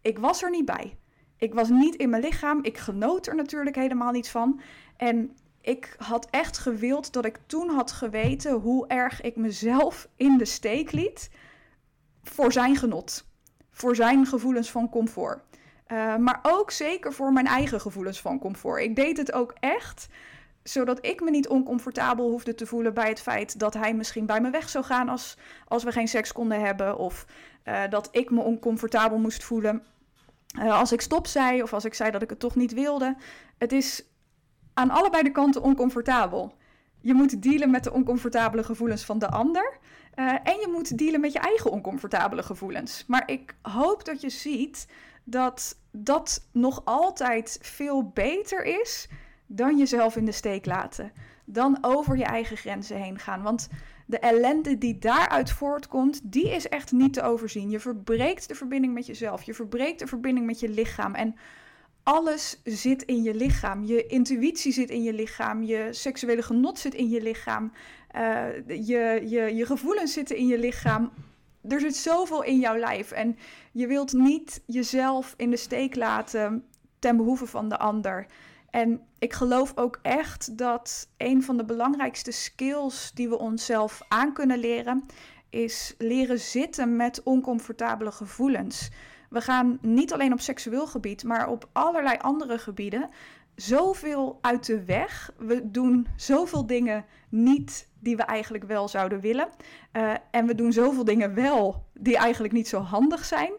Ik 0.00 0.18
was 0.18 0.42
er 0.42 0.50
niet 0.50 0.64
bij. 0.64 0.96
Ik 1.36 1.54
was 1.54 1.68
niet 1.68 1.94
in 1.94 2.10
mijn 2.10 2.22
lichaam. 2.22 2.58
Ik 2.62 2.78
genoot 2.78 3.26
er 3.26 3.34
natuurlijk 3.34 3.76
helemaal 3.76 4.12
niet 4.12 4.28
van. 4.28 4.60
En 4.96 5.36
ik 5.60 5.94
had 5.98 6.26
echt 6.30 6.58
gewild 6.58 7.12
dat 7.12 7.24
ik 7.24 7.38
toen 7.46 7.68
had 7.68 7.92
geweten 7.92 8.52
hoe 8.52 8.86
erg 8.86 9.20
ik 9.20 9.36
mezelf 9.36 10.08
in 10.16 10.38
de 10.38 10.44
steek 10.44 10.92
liet 10.92 11.30
voor 12.22 12.52
zijn 12.52 12.76
genot, 12.76 13.24
voor 13.70 13.96
zijn 13.96 14.26
gevoelens 14.26 14.70
van 14.70 14.88
comfort. 14.88 15.40
Uh, 15.88 16.16
maar 16.16 16.38
ook 16.42 16.70
zeker 16.70 17.12
voor 17.12 17.32
mijn 17.32 17.46
eigen 17.46 17.80
gevoelens 17.80 18.20
van 18.20 18.38
comfort. 18.38 18.82
Ik 18.82 18.96
deed 18.96 19.16
het 19.16 19.32
ook 19.32 19.54
echt 19.60 20.08
zodat 20.62 21.06
ik 21.06 21.20
me 21.20 21.30
niet 21.30 21.48
oncomfortabel 21.48 22.30
hoefde 22.30 22.54
te 22.54 22.66
voelen 22.66 22.94
bij 22.94 23.08
het 23.08 23.20
feit 23.20 23.58
dat 23.58 23.74
hij 23.74 23.94
misschien 23.94 24.26
bij 24.26 24.40
me 24.40 24.50
weg 24.50 24.68
zou 24.68 24.84
gaan 24.84 25.08
als, 25.08 25.36
als 25.68 25.84
we 25.84 25.92
geen 25.92 26.08
seks 26.08 26.32
konden 26.32 26.60
hebben. 26.60 26.98
Of 26.98 27.26
uh, 27.64 27.82
dat 27.90 28.08
ik 28.12 28.30
me 28.30 28.40
oncomfortabel 28.40 29.18
moest 29.18 29.44
voelen 29.44 29.82
uh, 30.58 30.78
als 30.78 30.92
ik 30.92 31.00
stop 31.00 31.26
zei 31.26 31.62
of 31.62 31.72
als 31.72 31.84
ik 31.84 31.94
zei 31.94 32.10
dat 32.10 32.22
ik 32.22 32.30
het 32.30 32.38
toch 32.38 32.54
niet 32.54 32.72
wilde. 32.72 33.16
Het 33.58 33.72
is 33.72 34.04
aan 34.74 34.90
allebei 34.90 35.22
de 35.22 35.32
kanten 35.32 35.62
oncomfortabel. 35.62 36.54
Je 37.00 37.14
moet 37.14 37.42
dealen 37.42 37.70
met 37.70 37.84
de 37.84 37.92
oncomfortabele 37.92 38.64
gevoelens 38.64 39.04
van 39.04 39.18
de 39.18 39.28
ander. 39.28 39.78
Uh, 40.14 40.32
en 40.42 40.60
je 40.60 40.68
moet 40.72 40.98
dealen 40.98 41.20
met 41.20 41.32
je 41.32 41.38
eigen 41.38 41.70
oncomfortabele 41.70 42.42
gevoelens. 42.42 43.04
Maar 43.06 43.22
ik 43.26 43.54
hoop 43.62 44.04
dat 44.04 44.20
je 44.20 44.30
ziet 44.30 44.86
dat 45.24 45.78
dat 45.90 46.46
nog 46.52 46.82
altijd 46.84 47.58
veel 47.62 48.08
beter 48.08 48.64
is 48.64 49.08
dan 49.46 49.78
jezelf 49.78 50.16
in 50.16 50.24
de 50.24 50.32
steek 50.32 50.66
laten. 50.66 51.12
Dan 51.44 51.78
over 51.80 52.16
je 52.16 52.24
eigen 52.24 52.56
grenzen 52.56 52.96
heen 52.96 53.18
gaan. 53.18 53.42
Want 53.42 53.68
de 54.06 54.18
ellende 54.18 54.78
die 54.78 54.98
daaruit 54.98 55.50
voortkomt, 55.50 56.20
die 56.32 56.50
is 56.50 56.68
echt 56.68 56.92
niet 56.92 57.12
te 57.12 57.22
overzien. 57.22 57.70
Je 57.70 57.80
verbreekt 57.80 58.48
de 58.48 58.54
verbinding 58.54 58.94
met 58.94 59.06
jezelf. 59.06 59.42
Je 59.42 59.54
verbreekt 59.54 59.98
de 59.98 60.06
verbinding 60.06 60.46
met 60.46 60.60
je 60.60 60.68
lichaam. 60.68 61.14
En 61.14 61.36
alles 62.10 62.60
zit 62.64 63.02
in 63.02 63.22
je 63.22 63.34
lichaam. 63.34 63.84
Je 63.84 64.06
intuïtie 64.06 64.72
zit 64.72 64.90
in 64.90 65.02
je 65.02 65.12
lichaam. 65.12 65.62
Je 65.62 65.88
seksuele 65.90 66.42
genot 66.42 66.78
zit 66.78 66.94
in 66.94 67.08
je 67.08 67.22
lichaam. 67.22 67.72
Uh, 68.16 68.46
je, 68.66 69.22
je, 69.28 69.54
je 69.54 69.66
gevoelens 69.66 70.12
zitten 70.12 70.36
in 70.36 70.46
je 70.46 70.58
lichaam. 70.58 71.12
Er 71.68 71.80
zit 71.80 71.96
zoveel 71.96 72.42
in 72.42 72.58
jouw 72.58 72.76
lijf. 72.76 73.10
En 73.10 73.36
je 73.72 73.86
wilt 73.86 74.12
niet 74.12 74.62
jezelf 74.66 75.34
in 75.36 75.50
de 75.50 75.56
steek 75.56 75.96
laten 75.96 76.64
ten 76.98 77.16
behoeve 77.16 77.46
van 77.46 77.68
de 77.68 77.78
ander. 77.78 78.26
En 78.70 79.00
ik 79.18 79.32
geloof 79.32 79.72
ook 79.74 79.98
echt 80.02 80.58
dat 80.58 81.08
een 81.16 81.42
van 81.42 81.56
de 81.56 81.64
belangrijkste 81.64 82.30
skills 82.30 83.10
die 83.14 83.28
we 83.28 83.38
onszelf 83.38 84.00
aan 84.08 84.32
kunnen 84.32 84.58
leren, 84.58 85.06
is 85.50 85.94
leren 85.98 86.40
zitten 86.40 86.96
met 86.96 87.22
oncomfortabele 87.22 88.12
gevoelens. 88.12 88.90
We 89.30 89.40
gaan 89.40 89.78
niet 89.80 90.12
alleen 90.12 90.32
op 90.32 90.40
seksueel 90.40 90.86
gebied, 90.86 91.24
maar 91.24 91.48
op 91.48 91.68
allerlei 91.72 92.16
andere 92.18 92.58
gebieden 92.58 93.08
zoveel 93.54 94.38
uit 94.40 94.66
de 94.66 94.84
weg. 94.84 95.32
We 95.38 95.70
doen 95.70 96.06
zoveel 96.16 96.66
dingen 96.66 97.04
niet 97.28 97.88
die 97.98 98.16
we 98.16 98.22
eigenlijk 98.22 98.64
wel 98.64 98.88
zouden 98.88 99.20
willen. 99.20 99.48
Uh, 99.92 100.12
en 100.30 100.46
we 100.46 100.54
doen 100.54 100.72
zoveel 100.72 101.04
dingen 101.04 101.34
wel 101.34 101.84
die 101.94 102.16
eigenlijk 102.16 102.52
niet 102.52 102.68
zo 102.68 102.80
handig 102.80 103.24
zijn. 103.24 103.52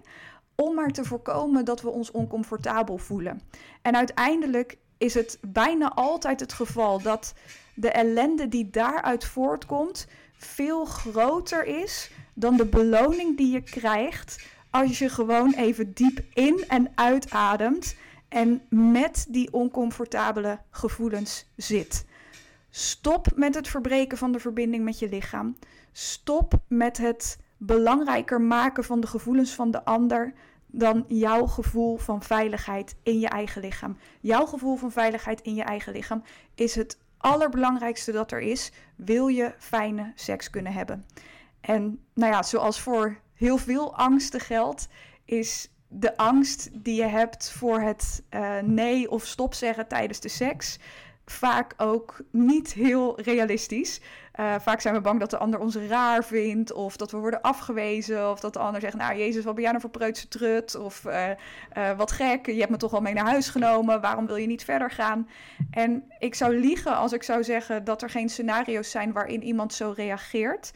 Om 0.55 0.75
maar 0.75 0.91
te 0.91 1.03
voorkomen 1.03 1.65
dat 1.65 1.81
we 1.81 1.89
ons 1.89 2.11
oncomfortabel 2.11 2.97
voelen. 2.97 3.41
En 3.81 3.95
uiteindelijk 3.95 4.77
is 4.97 5.13
het 5.13 5.39
bijna 5.41 5.91
altijd 5.93 6.39
het 6.39 6.53
geval 6.53 7.01
dat 7.01 7.33
de 7.75 7.91
ellende 7.91 8.47
die 8.47 8.69
daaruit 8.69 9.25
voortkomt 9.25 10.07
veel 10.33 10.85
groter 10.85 11.65
is 11.65 12.11
dan 12.33 12.57
de 12.57 12.65
beloning 12.65 13.37
die 13.37 13.51
je 13.51 13.61
krijgt 13.61 14.45
als 14.71 14.99
je 14.99 15.09
gewoon 15.09 15.53
even 15.53 15.93
diep 15.93 16.19
in 16.33 16.63
en 16.67 16.91
uitademt 16.95 17.95
en 18.27 18.61
met 18.69 19.25
die 19.29 19.53
oncomfortabele 19.53 20.59
gevoelens 20.69 21.45
zit. 21.55 22.05
Stop 22.69 23.27
met 23.35 23.55
het 23.55 23.67
verbreken 23.67 24.17
van 24.17 24.31
de 24.31 24.39
verbinding 24.39 24.83
met 24.83 24.99
je 24.99 25.09
lichaam. 25.09 25.57
Stop 25.91 26.53
met 26.67 26.97
het 26.97 27.39
belangrijker 27.57 28.41
maken 28.41 28.83
van 28.83 28.99
de 28.99 29.07
gevoelens 29.07 29.53
van 29.53 29.71
de 29.71 29.85
ander 29.85 30.33
dan 30.67 31.05
jouw 31.07 31.45
gevoel 31.45 31.97
van 31.97 32.23
veiligheid 32.23 32.95
in 33.03 33.19
je 33.19 33.27
eigen 33.27 33.61
lichaam. 33.61 33.97
Jouw 34.19 34.45
gevoel 34.45 34.75
van 34.75 34.91
veiligheid 34.91 35.41
in 35.41 35.55
je 35.55 35.63
eigen 35.63 35.93
lichaam 35.93 36.23
is 36.55 36.75
het 36.75 36.97
allerbelangrijkste 37.17 38.11
dat 38.11 38.31
er 38.31 38.39
is. 38.39 38.71
Wil 38.95 39.27
je 39.27 39.53
fijne 39.57 40.11
seks 40.15 40.49
kunnen 40.49 40.73
hebben? 40.73 41.05
En 41.61 41.99
nou 42.13 42.31
ja, 42.31 42.43
zoals 42.43 42.79
voor 42.79 43.19
heel 43.41 43.57
veel 43.57 43.95
angsten 43.95 44.39
geldt, 44.39 44.87
is 45.25 45.71
de 45.87 46.17
angst 46.17 46.69
die 46.73 46.95
je 46.95 47.07
hebt 47.07 47.51
voor 47.51 47.81
het 47.81 48.23
uh, 48.29 48.59
nee 48.63 49.11
of 49.11 49.25
stop 49.25 49.53
zeggen 49.53 49.87
tijdens 49.87 50.19
de 50.19 50.29
seks 50.29 50.79
vaak 51.25 51.73
ook 51.77 52.21
niet 52.31 52.73
heel 52.73 53.21
realistisch. 53.21 54.01
Uh, 54.39 54.55
vaak 54.59 54.81
zijn 54.81 54.93
we 54.93 55.01
bang 55.01 55.19
dat 55.19 55.29
de 55.29 55.37
ander 55.37 55.59
ons 55.59 55.75
raar 55.75 56.23
vindt, 56.23 56.73
of 56.73 56.97
dat 56.97 57.11
we 57.11 57.17
worden 57.17 57.41
afgewezen, 57.41 58.31
of 58.31 58.39
dat 58.39 58.53
de 58.53 58.59
ander 58.59 58.81
zegt: 58.81 58.95
Nou, 58.95 59.17
Jezus, 59.17 59.43
wat 59.43 59.53
ben 59.53 59.63
jij 59.63 59.71
nou 59.71 59.83
voor 59.83 59.99
preutse 59.99 60.27
trut? 60.27 60.75
Of 60.75 61.05
uh, 61.05 61.91
wat 61.97 62.11
gek, 62.11 62.45
je 62.45 62.59
hebt 62.59 62.69
me 62.69 62.77
toch 62.77 62.93
al 62.93 63.01
mee 63.01 63.13
naar 63.13 63.25
huis 63.25 63.49
genomen, 63.49 64.01
waarom 64.01 64.25
wil 64.25 64.35
je 64.35 64.47
niet 64.47 64.63
verder 64.63 64.91
gaan? 64.91 65.29
En 65.71 66.03
ik 66.19 66.35
zou 66.35 66.59
liegen 66.59 66.95
als 66.95 67.13
ik 67.13 67.23
zou 67.23 67.43
zeggen 67.43 67.83
dat 67.83 68.01
er 68.01 68.09
geen 68.09 68.29
scenario's 68.29 68.91
zijn 68.91 69.11
waarin 69.11 69.43
iemand 69.43 69.73
zo 69.73 69.93
reageert. 69.95 70.71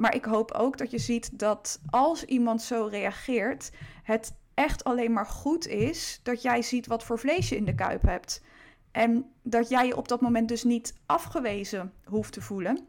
Maar 0.00 0.14
ik 0.14 0.24
hoop 0.24 0.52
ook 0.52 0.78
dat 0.78 0.90
je 0.90 0.98
ziet 0.98 1.38
dat 1.38 1.80
als 1.90 2.24
iemand 2.24 2.62
zo 2.62 2.88
reageert, 2.90 3.70
het 4.02 4.34
echt 4.54 4.84
alleen 4.84 5.12
maar 5.12 5.26
goed 5.26 5.66
is 5.66 6.20
dat 6.22 6.42
jij 6.42 6.62
ziet 6.62 6.86
wat 6.86 7.04
voor 7.04 7.18
vlees 7.18 7.48
je 7.48 7.56
in 7.56 7.64
de 7.64 7.74
kuip 7.74 8.02
hebt. 8.02 8.42
En 8.90 9.30
dat 9.42 9.68
jij 9.68 9.86
je 9.86 9.96
op 9.96 10.08
dat 10.08 10.20
moment 10.20 10.48
dus 10.48 10.64
niet 10.64 10.94
afgewezen 11.06 11.92
hoeft 12.04 12.32
te 12.32 12.40
voelen, 12.40 12.86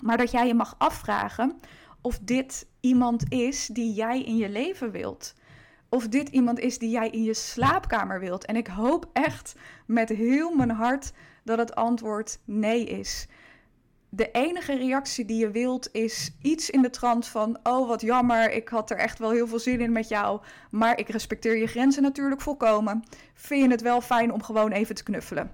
maar 0.00 0.16
dat 0.16 0.30
jij 0.30 0.46
je 0.46 0.54
mag 0.54 0.74
afvragen 0.78 1.60
of 2.00 2.18
dit 2.18 2.66
iemand 2.80 3.32
is 3.32 3.66
die 3.66 3.92
jij 3.92 4.22
in 4.22 4.36
je 4.36 4.48
leven 4.48 4.90
wilt. 4.90 5.34
Of 5.88 6.08
dit 6.08 6.28
iemand 6.28 6.58
is 6.58 6.78
die 6.78 6.90
jij 6.90 7.08
in 7.08 7.22
je 7.22 7.34
slaapkamer 7.34 8.20
wilt. 8.20 8.44
En 8.44 8.56
ik 8.56 8.66
hoop 8.66 9.10
echt 9.12 9.54
met 9.86 10.08
heel 10.08 10.54
mijn 10.54 10.70
hart 10.70 11.12
dat 11.44 11.58
het 11.58 11.74
antwoord 11.74 12.38
nee 12.44 12.84
is 12.84 13.28
de 14.08 14.30
enige 14.30 14.76
reactie 14.76 15.24
die 15.24 15.38
je 15.38 15.50
wilt 15.50 15.88
is 15.92 16.30
iets 16.42 16.70
in 16.70 16.82
de 16.82 16.90
trant 16.90 17.26
van: 17.26 17.58
Oh, 17.62 17.88
wat 17.88 18.00
jammer, 18.00 18.52
ik 18.52 18.68
had 18.68 18.90
er 18.90 18.96
echt 18.96 19.18
wel 19.18 19.30
heel 19.30 19.46
veel 19.46 19.58
zin 19.58 19.80
in 19.80 19.92
met 19.92 20.08
jou. 20.08 20.40
Maar 20.70 20.98
ik 20.98 21.08
respecteer 21.08 21.56
je 21.56 21.66
grenzen 21.66 22.02
natuurlijk 22.02 22.40
volkomen. 22.40 23.04
Vind 23.34 23.64
je 23.64 23.70
het 23.70 23.82
wel 23.82 24.00
fijn 24.00 24.32
om 24.32 24.42
gewoon 24.42 24.72
even 24.72 24.94
te 24.94 25.02
knuffelen? 25.02 25.50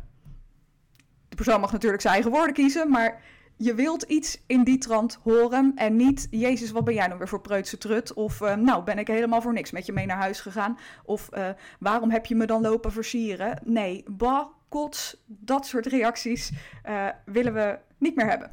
De 1.28 1.36
persoon 1.36 1.60
mag 1.60 1.72
natuurlijk 1.72 2.02
zijn 2.02 2.14
eigen 2.14 2.32
woorden 2.32 2.54
kiezen, 2.54 2.90
maar 2.90 3.22
je 3.56 3.74
wilt 3.74 4.02
iets 4.02 4.42
in 4.46 4.64
die 4.64 4.78
trant 4.78 5.18
horen 5.22 5.72
en 5.74 5.96
niet, 5.96 6.26
Jezus, 6.30 6.70
wat 6.70 6.84
ben 6.84 6.94
jij 6.94 7.06
nou 7.06 7.18
weer 7.18 7.28
voor 7.28 7.40
preutse 7.40 7.78
trut? 7.78 8.12
Of, 8.12 8.40
uh, 8.40 8.54
nou, 8.54 8.84
ben 8.84 8.98
ik 8.98 9.06
helemaal 9.06 9.42
voor 9.42 9.52
niks 9.52 9.70
met 9.70 9.86
je 9.86 9.92
mee 9.92 10.06
naar 10.06 10.16
huis 10.16 10.40
gegaan? 10.40 10.78
Of, 11.04 11.28
uh, 11.32 11.48
waarom 11.78 12.10
heb 12.10 12.26
je 12.26 12.34
me 12.34 12.46
dan 12.46 12.62
lopen 12.62 12.92
versieren? 12.92 13.58
Nee, 13.64 14.04
bah, 14.06 14.46
kots, 14.68 15.22
dat 15.26 15.66
soort 15.66 15.86
reacties 15.86 16.52
uh, 16.88 17.08
willen 17.24 17.54
we 17.54 17.78
niet 17.98 18.16
meer 18.16 18.28
hebben. 18.28 18.50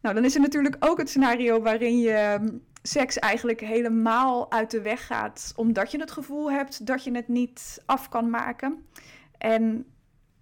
Nou, 0.00 0.14
dan 0.14 0.24
is 0.24 0.34
er 0.34 0.40
natuurlijk 0.40 0.76
ook 0.78 0.98
het 0.98 1.08
scenario 1.08 1.62
waarin 1.62 1.98
je 1.98 2.12
ehm, 2.12 2.48
seks 2.82 3.18
eigenlijk 3.18 3.60
helemaal 3.60 4.52
uit 4.52 4.70
de 4.70 4.82
weg 4.82 5.06
gaat, 5.06 5.52
omdat 5.56 5.90
je 5.90 6.00
het 6.00 6.10
gevoel 6.10 6.50
hebt 6.50 6.86
dat 6.86 7.04
je 7.04 7.10
het 7.10 7.28
niet 7.28 7.82
af 7.86 8.08
kan 8.08 8.30
maken. 8.30 8.86
En 9.38 9.86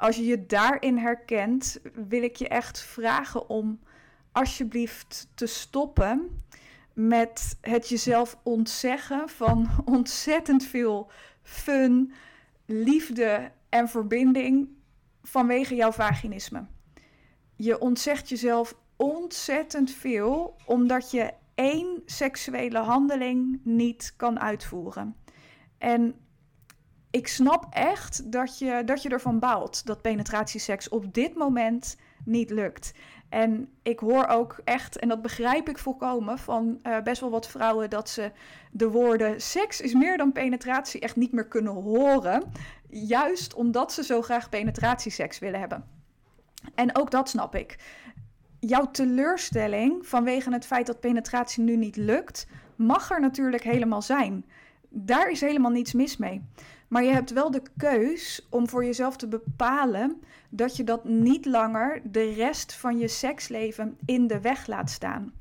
als 0.03 0.17
je 0.17 0.25
je 0.25 0.47
daarin 0.47 0.97
herkent, 0.97 1.81
wil 1.95 2.23
ik 2.23 2.37
je 2.37 2.49
echt 2.49 2.81
vragen 2.81 3.49
om 3.49 3.81
alsjeblieft 4.33 5.29
te 5.35 5.47
stoppen 5.47 6.43
met 6.93 7.59
het 7.61 7.89
jezelf 7.89 8.39
ontzeggen 8.43 9.29
van 9.29 9.71
ontzettend 9.85 10.65
veel 10.65 11.11
fun, 11.43 12.13
liefde 12.67 13.51
en 13.69 13.89
verbinding 13.89 14.69
vanwege 15.23 15.75
jouw 15.75 15.93
vaginisme. 15.93 16.67
Je 17.57 17.79
ontzegt 17.79 18.29
jezelf 18.29 18.77
ontzettend 18.97 19.91
veel 19.91 20.57
omdat 20.65 21.11
je 21.11 21.33
één 21.55 22.03
seksuele 22.07 22.79
handeling 22.79 23.61
niet 23.65 24.15
kan 24.17 24.41
uitvoeren. 24.41 25.17
En 25.79 26.15
ik 27.13 27.29
snap 27.29 27.67
echt 27.71 28.33
dat 28.33 28.59
je, 28.59 28.83
dat 28.85 29.03
je 29.03 29.09
ervan 29.09 29.39
baalt 29.39 29.87
dat 29.87 30.03
penetratieseks 30.03 30.89
op 30.89 31.15
dit 31.15 31.35
moment 31.35 31.97
niet 32.25 32.51
lukt. 32.51 32.93
En 33.29 33.69
ik 33.83 33.99
hoor 33.99 34.27
ook 34.27 34.61
echt, 34.65 34.99
en 34.99 35.09
dat 35.09 35.23
begrijp 35.23 35.69
ik 35.69 35.79
volkomen, 35.79 36.39
van 36.39 36.79
uh, 36.83 37.01
best 37.01 37.21
wel 37.21 37.31
wat 37.31 37.49
vrouwen 37.49 37.91
dat 37.91 38.09
ze 38.09 38.31
de 38.71 38.89
woorden 38.91 39.41
seks 39.41 39.81
is 39.81 39.95
meer 39.95 40.17
dan 40.17 40.33
penetratie 40.33 41.01
echt 41.01 41.17
niet 41.17 41.33
meer 41.33 41.49
kunnen 41.49 41.73
horen. 41.73 42.53
Juist 42.89 43.55
omdat 43.55 43.93
ze 43.93 44.05
zo 44.05 44.23
graag 44.23 44.49
penetratieseks 44.49 45.39
willen 45.39 45.61
hebben. 45.61 45.85
En 46.75 46.97
ook 46.97 47.11
dat 47.11 47.29
snap 47.29 47.55
ik. 47.55 47.79
Jouw 48.61 48.91
teleurstelling 48.91 50.07
vanwege 50.07 50.53
het 50.53 50.67
feit 50.67 50.87
dat 50.87 51.01
penetratie 51.01 51.63
nu 51.63 51.77
niet 51.77 51.97
lukt, 51.97 52.47
mag 52.77 53.11
er 53.11 53.21
natuurlijk 53.21 53.63
helemaal 53.63 54.03
zijn. 54.03 54.45
Daar 54.89 55.31
is 55.31 55.41
helemaal 55.41 55.71
niets 55.71 55.93
mis 55.93 56.17
mee. 56.17 56.43
Maar 56.93 57.05
je 57.05 57.13
hebt 57.13 57.31
wel 57.31 57.51
de 57.51 57.63
keus 57.77 58.47
om 58.51 58.69
voor 58.69 58.85
jezelf 58.85 59.17
te 59.17 59.29
bepalen 59.29 60.23
dat 60.49 60.77
je 60.77 60.85
dat 60.85 61.05
niet 61.05 61.47
langer 61.47 62.01
de 62.05 62.33
rest 62.33 62.73
van 62.73 62.99
je 62.99 63.09
seksleven 63.09 63.99
in 64.05 64.27
de 64.27 64.41
weg 64.41 64.67
laat 64.67 64.91
staan. 64.91 65.33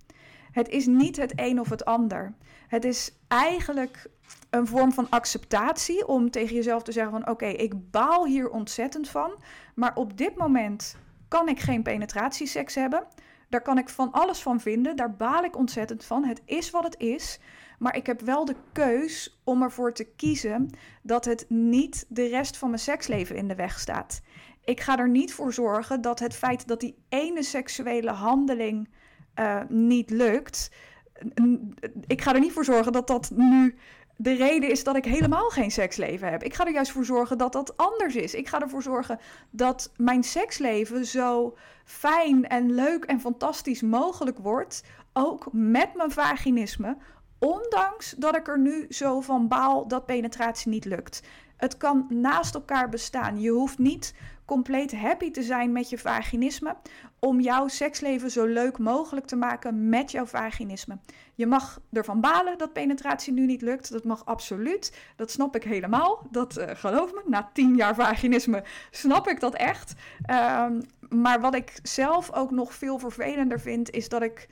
Het 0.51 0.69
is 0.69 0.85
niet 0.85 1.17
het 1.17 1.33
een 1.35 1.59
of 1.59 1.69
het 1.69 1.85
ander. 1.85 2.33
Het 2.67 2.85
is 2.85 3.13
eigenlijk 3.27 4.09
een 4.49 4.67
vorm 4.67 4.91
van 4.91 5.09
acceptatie 5.09 6.07
om 6.07 6.29
tegen 6.29 6.55
jezelf 6.55 6.83
te 6.83 6.91
zeggen 6.91 7.11
van 7.11 7.29
oké, 7.29 7.45
ik 7.45 7.91
baal 7.91 8.25
hier 8.25 8.49
ontzettend 8.49 9.09
van, 9.09 9.31
maar 9.75 9.95
op 9.95 10.17
dit 10.17 10.35
moment 10.35 10.97
kan 11.27 11.47
ik 11.47 11.59
geen 11.59 11.83
penetratieseks 11.83 12.75
hebben. 12.75 13.03
Daar 13.49 13.61
kan 13.61 13.77
ik 13.77 13.89
van 13.89 14.11
alles 14.11 14.41
van 14.41 14.59
vinden, 14.59 14.95
daar 14.95 15.15
baal 15.15 15.43
ik 15.43 15.57
ontzettend 15.57 16.05
van. 16.05 16.23
Het 16.23 16.41
is 16.45 16.69
wat 16.69 16.83
het 16.83 16.99
is. 16.99 17.39
Maar 17.81 17.95
ik 17.95 18.05
heb 18.05 18.21
wel 18.21 18.45
de 18.45 18.55
keus 18.71 19.41
om 19.43 19.63
ervoor 19.63 19.93
te 19.93 20.03
kiezen 20.03 20.69
dat 21.03 21.25
het 21.25 21.45
niet 21.49 22.05
de 22.09 22.27
rest 22.27 22.57
van 22.57 22.69
mijn 22.69 22.81
seksleven 22.81 23.35
in 23.35 23.47
de 23.47 23.55
weg 23.55 23.79
staat. 23.79 24.21
Ik 24.63 24.79
ga 24.79 24.97
er 24.97 25.09
niet 25.09 25.33
voor 25.33 25.53
zorgen 25.53 26.01
dat 26.01 26.19
het 26.19 26.35
feit 26.35 26.67
dat 26.67 26.79
die 26.79 26.95
ene 27.09 27.43
seksuele 27.43 28.11
handeling 28.11 28.89
uh, 29.39 29.61
niet 29.69 30.09
lukt. 30.09 30.71
Ik 32.07 32.21
ga 32.21 32.33
er 32.33 32.39
niet 32.39 32.51
voor 32.51 32.65
zorgen 32.65 32.91
dat 32.91 33.07
dat 33.07 33.31
nu 33.35 33.75
de 34.15 34.33
reden 34.33 34.69
is 34.69 34.83
dat 34.83 34.95
ik 34.95 35.05
helemaal 35.05 35.49
geen 35.49 35.71
seksleven 35.71 36.31
heb. 36.31 36.43
Ik 36.43 36.53
ga 36.53 36.65
er 36.65 36.73
juist 36.73 36.91
voor 36.91 37.05
zorgen 37.05 37.37
dat 37.37 37.53
dat 37.53 37.77
anders 37.77 38.15
is. 38.15 38.33
Ik 38.33 38.47
ga 38.47 38.61
ervoor 38.61 38.83
zorgen 38.83 39.19
dat 39.49 39.91
mijn 39.97 40.23
seksleven 40.23 41.05
zo 41.05 41.57
fijn 41.85 42.47
en 42.47 42.73
leuk 42.73 43.03
en 43.03 43.19
fantastisch 43.19 43.81
mogelijk 43.81 44.37
wordt. 44.37 44.83
Ook 45.13 45.47
met 45.51 45.95
mijn 45.95 46.11
vaginisme. 46.11 46.97
Ondanks 47.45 48.15
dat 48.17 48.35
ik 48.35 48.47
er 48.47 48.59
nu 48.59 48.85
zo 48.89 49.21
van 49.21 49.47
baal 49.47 49.87
dat 49.87 50.05
penetratie 50.05 50.71
niet 50.71 50.85
lukt. 50.85 51.21
Het 51.57 51.77
kan 51.77 52.05
naast 52.09 52.53
elkaar 52.53 52.89
bestaan. 52.89 53.41
Je 53.41 53.49
hoeft 53.49 53.77
niet 53.77 54.13
compleet 54.45 54.95
happy 54.95 55.31
te 55.31 55.43
zijn 55.43 55.71
met 55.71 55.89
je 55.89 55.97
vaginisme 55.97 56.75
om 57.19 57.39
jouw 57.39 57.67
seksleven 57.67 58.31
zo 58.31 58.45
leuk 58.45 58.77
mogelijk 58.77 59.25
te 59.25 59.35
maken 59.35 59.89
met 59.89 60.11
jouw 60.11 60.25
vaginisme. 60.25 60.97
Je 61.35 61.45
mag 61.45 61.81
ervan 61.91 62.21
balen 62.21 62.57
dat 62.57 62.73
penetratie 62.73 63.33
nu 63.33 63.45
niet 63.45 63.61
lukt. 63.61 63.91
Dat 63.91 64.03
mag 64.03 64.25
absoluut. 64.25 64.97
Dat 65.15 65.31
snap 65.31 65.55
ik 65.55 65.63
helemaal. 65.63 66.27
Dat 66.31 66.57
uh, 66.57 66.65
geloof 66.73 67.13
me, 67.13 67.21
na 67.25 67.49
tien 67.53 67.75
jaar 67.75 67.95
vaginisme 67.95 68.63
snap 68.91 69.27
ik 69.27 69.39
dat 69.39 69.53
echt. 69.53 69.93
Um, 70.31 70.81
maar 71.09 71.41
wat 71.41 71.55
ik 71.55 71.79
zelf 71.83 72.33
ook 72.33 72.51
nog 72.51 72.73
veel 72.73 72.99
vervelender 72.99 73.59
vind, 73.59 73.89
is 73.89 74.09
dat 74.09 74.21
ik 74.21 74.47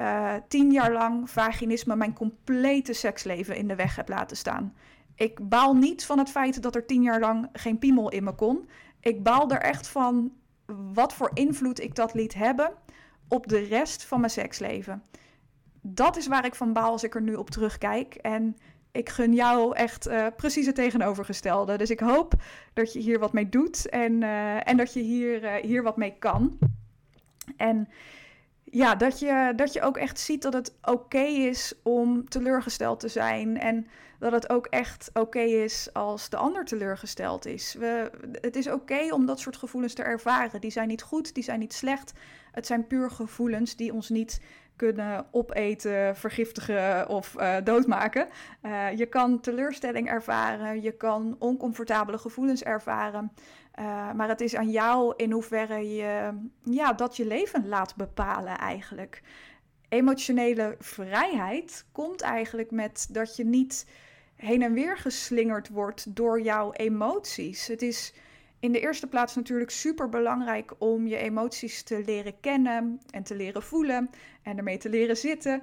uh, 0.00 0.34
tien 0.48 0.72
jaar 0.72 0.92
lang 0.92 1.30
vaginisme 1.30 1.96
mijn 1.96 2.12
complete 2.12 2.92
seksleven 2.92 3.56
in 3.56 3.68
de 3.68 3.74
weg 3.74 3.96
heb 3.96 4.08
laten 4.08 4.36
staan. 4.36 4.74
Ik 5.14 5.48
baal 5.48 5.74
niet 5.74 6.04
van 6.04 6.18
het 6.18 6.30
feit 6.30 6.62
dat 6.62 6.74
er 6.74 6.86
tien 6.86 7.02
jaar 7.02 7.20
lang 7.20 7.48
geen 7.52 7.78
piemel 7.78 8.10
in 8.10 8.24
me 8.24 8.32
kon. 8.32 8.68
Ik 9.00 9.22
baal 9.22 9.50
er 9.50 9.60
echt 9.60 9.88
van 9.88 10.32
wat 10.92 11.12
voor 11.12 11.30
invloed 11.34 11.80
ik 11.80 11.94
dat 11.94 12.14
liet 12.14 12.34
hebben 12.34 12.72
op 13.28 13.46
de 13.46 13.58
rest 13.58 14.04
van 14.04 14.20
mijn 14.20 14.32
seksleven. 14.32 15.02
Dat 15.80 16.16
is 16.16 16.26
waar 16.26 16.44
ik 16.44 16.54
van 16.54 16.72
baal 16.72 16.90
als 16.90 17.04
ik 17.04 17.14
er 17.14 17.22
nu 17.22 17.34
op 17.34 17.50
terugkijk. 17.50 18.14
En 18.14 18.56
ik 18.92 19.08
gun 19.08 19.34
jou 19.34 19.74
echt 19.74 20.08
uh, 20.08 20.26
precies 20.36 20.66
het 20.66 20.74
tegenovergestelde. 20.74 21.76
Dus 21.76 21.90
ik 21.90 22.00
hoop 22.00 22.34
dat 22.72 22.92
je 22.92 22.98
hier 22.98 23.18
wat 23.18 23.32
mee 23.32 23.48
doet 23.48 23.88
en, 23.88 24.22
uh, 24.22 24.68
en 24.68 24.76
dat 24.76 24.92
je 24.92 25.00
hier, 25.00 25.52
hier 25.52 25.82
wat 25.82 25.96
mee 25.96 26.14
kan. 26.18 26.58
En 27.56 27.88
ja, 28.70 28.94
dat 28.94 29.18
je, 29.18 29.52
dat 29.56 29.72
je 29.72 29.82
ook 29.82 29.96
echt 29.96 30.18
ziet 30.18 30.42
dat 30.42 30.52
het 30.52 30.74
oké 30.82 31.22
is 31.22 31.72
om 31.82 32.28
teleurgesteld 32.28 33.00
te 33.00 33.08
zijn. 33.08 33.58
En 33.58 33.86
dat 34.18 34.32
het 34.32 34.50
ook 34.50 34.66
echt 34.66 35.10
oké 35.12 35.40
is 35.40 35.88
als 35.92 36.28
de 36.28 36.36
ander 36.36 36.64
teleurgesteld 36.64 37.46
is. 37.46 37.74
We, 37.78 38.10
het 38.40 38.56
is 38.56 38.68
oké 38.68 39.12
om 39.12 39.26
dat 39.26 39.40
soort 39.40 39.56
gevoelens 39.56 39.94
te 39.94 40.02
ervaren. 40.02 40.60
Die 40.60 40.70
zijn 40.70 40.88
niet 40.88 41.02
goed, 41.02 41.34
die 41.34 41.44
zijn 41.44 41.58
niet 41.58 41.72
slecht. 41.72 42.12
Het 42.52 42.66
zijn 42.66 42.86
puur 42.86 43.10
gevoelens 43.10 43.76
die 43.76 43.92
ons 43.92 44.08
niet 44.08 44.40
kunnen 44.78 45.26
opeten, 45.30 46.16
vergiftigen 46.16 47.08
of 47.08 47.34
uh, 47.38 47.56
doodmaken. 47.64 48.28
Uh, 48.62 48.96
je 48.96 49.06
kan 49.06 49.40
teleurstelling 49.40 50.08
ervaren, 50.08 50.82
je 50.82 50.92
kan 50.92 51.36
oncomfortabele 51.38 52.18
gevoelens 52.18 52.62
ervaren. 52.62 53.32
Uh, 53.78 54.12
maar 54.12 54.28
het 54.28 54.40
is 54.40 54.56
aan 54.56 54.70
jou 54.70 55.14
in 55.16 55.32
hoeverre 55.32 55.94
je 55.96 56.32
ja, 56.62 56.92
dat 56.92 57.16
je 57.16 57.26
leven 57.26 57.68
laat 57.68 57.96
bepalen 57.96 58.58
eigenlijk. 58.58 59.22
Emotionele 59.88 60.76
vrijheid 60.78 61.84
komt 61.92 62.20
eigenlijk 62.20 62.70
met 62.70 63.08
dat 63.10 63.36
je 63.36 63.44
niet 63.44 63.86
heen 64.36 64.62
en 64.62 64.72
weer 64.72 64.96
geslingerd 64.96 65.68
wordt 65.68 66.16
door 66.16 66.40
jouw 66.40 66.72
emoties. 66.72 67.66
Het 67.66 67.82
is 67.82 68.14
in 68.60 68.72
de 68.72 68.80
eerste 68.80 69.06
plaats 69.06 69.34
natuurlijk 69.34 69.70
super 69.70 70.08
belangrijk 70.08 70.72
om 70.78 71.06
je 71.06 71.16
emoties 71.16 71.82
te 71.82 72.02
leren 72.04 72.40
kennen 72.40 73.00
en 73.10 73.22
te 73.22 73.36
leren 73.36 73.62
voelen 73.62 74.10
en 74.42 74.56
ermee 74.56 74.78
te 74.78 74.88
leren 74.88 75.16
zitten. 75.16 75.62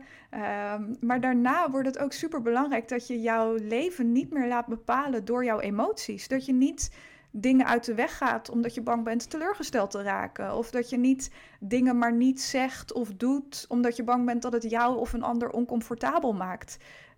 Um, 0.72 0.96
maar 1.00 1.22
daarna 1.22 1.72
wordt 1.72 1.88
het 1.88 2.00
ook 2.00 2.14
super 2.14 2.42
belangrijk 2.42 2.88
dat 2.88 3.08
je 3.08 3.22
jouw 3.22 3.56
leven 3.56 4.12
niet 4.12 4.34
meer 4.34 4.48
laat 4.48 4.66
bepalen 4.66 5.26
door 5.26 5.46
jouw 5.46 5.60
emoties. 5.60 6.28
Dat 6.28 6.46
je 6.46 6.54
niet 6.54 6.92
dingen 7.32 7.66
uit 7.66 7.86
de 7.86 7.96
weg 7.96 8.18
gaat 8.18 8.50
omdat 8.50 8.74
je 8.74 8.82
bang 8.82 9.04
bent 9.04 9.30
teleurgesteld 9.30 9.92
te 9.92 10.04
raken. 10.04 10.56
Of 10.56 10.72
dat 10.72 10.90
je 10.90 10.98
niet 10.98 11.32
dingen 11.60 11.98
maar 11.98 12.14
niet 12.14 12.42
zegt 12.42 12.94
of 12.94 13.14
doet 13.14 13.66
omdat 13.68 13.96
je 13.96 14.04
bang 14.04 14.26
bent 14.26 14.42
dat 14.42 14.54
het 14.54 14.70
jou 14.70 14.98
of 14.98 15.14
een 15.14 15.24
ander 15.24 15.50
oncomfortabel 15.50 16.34
maakt. 16.34 16.78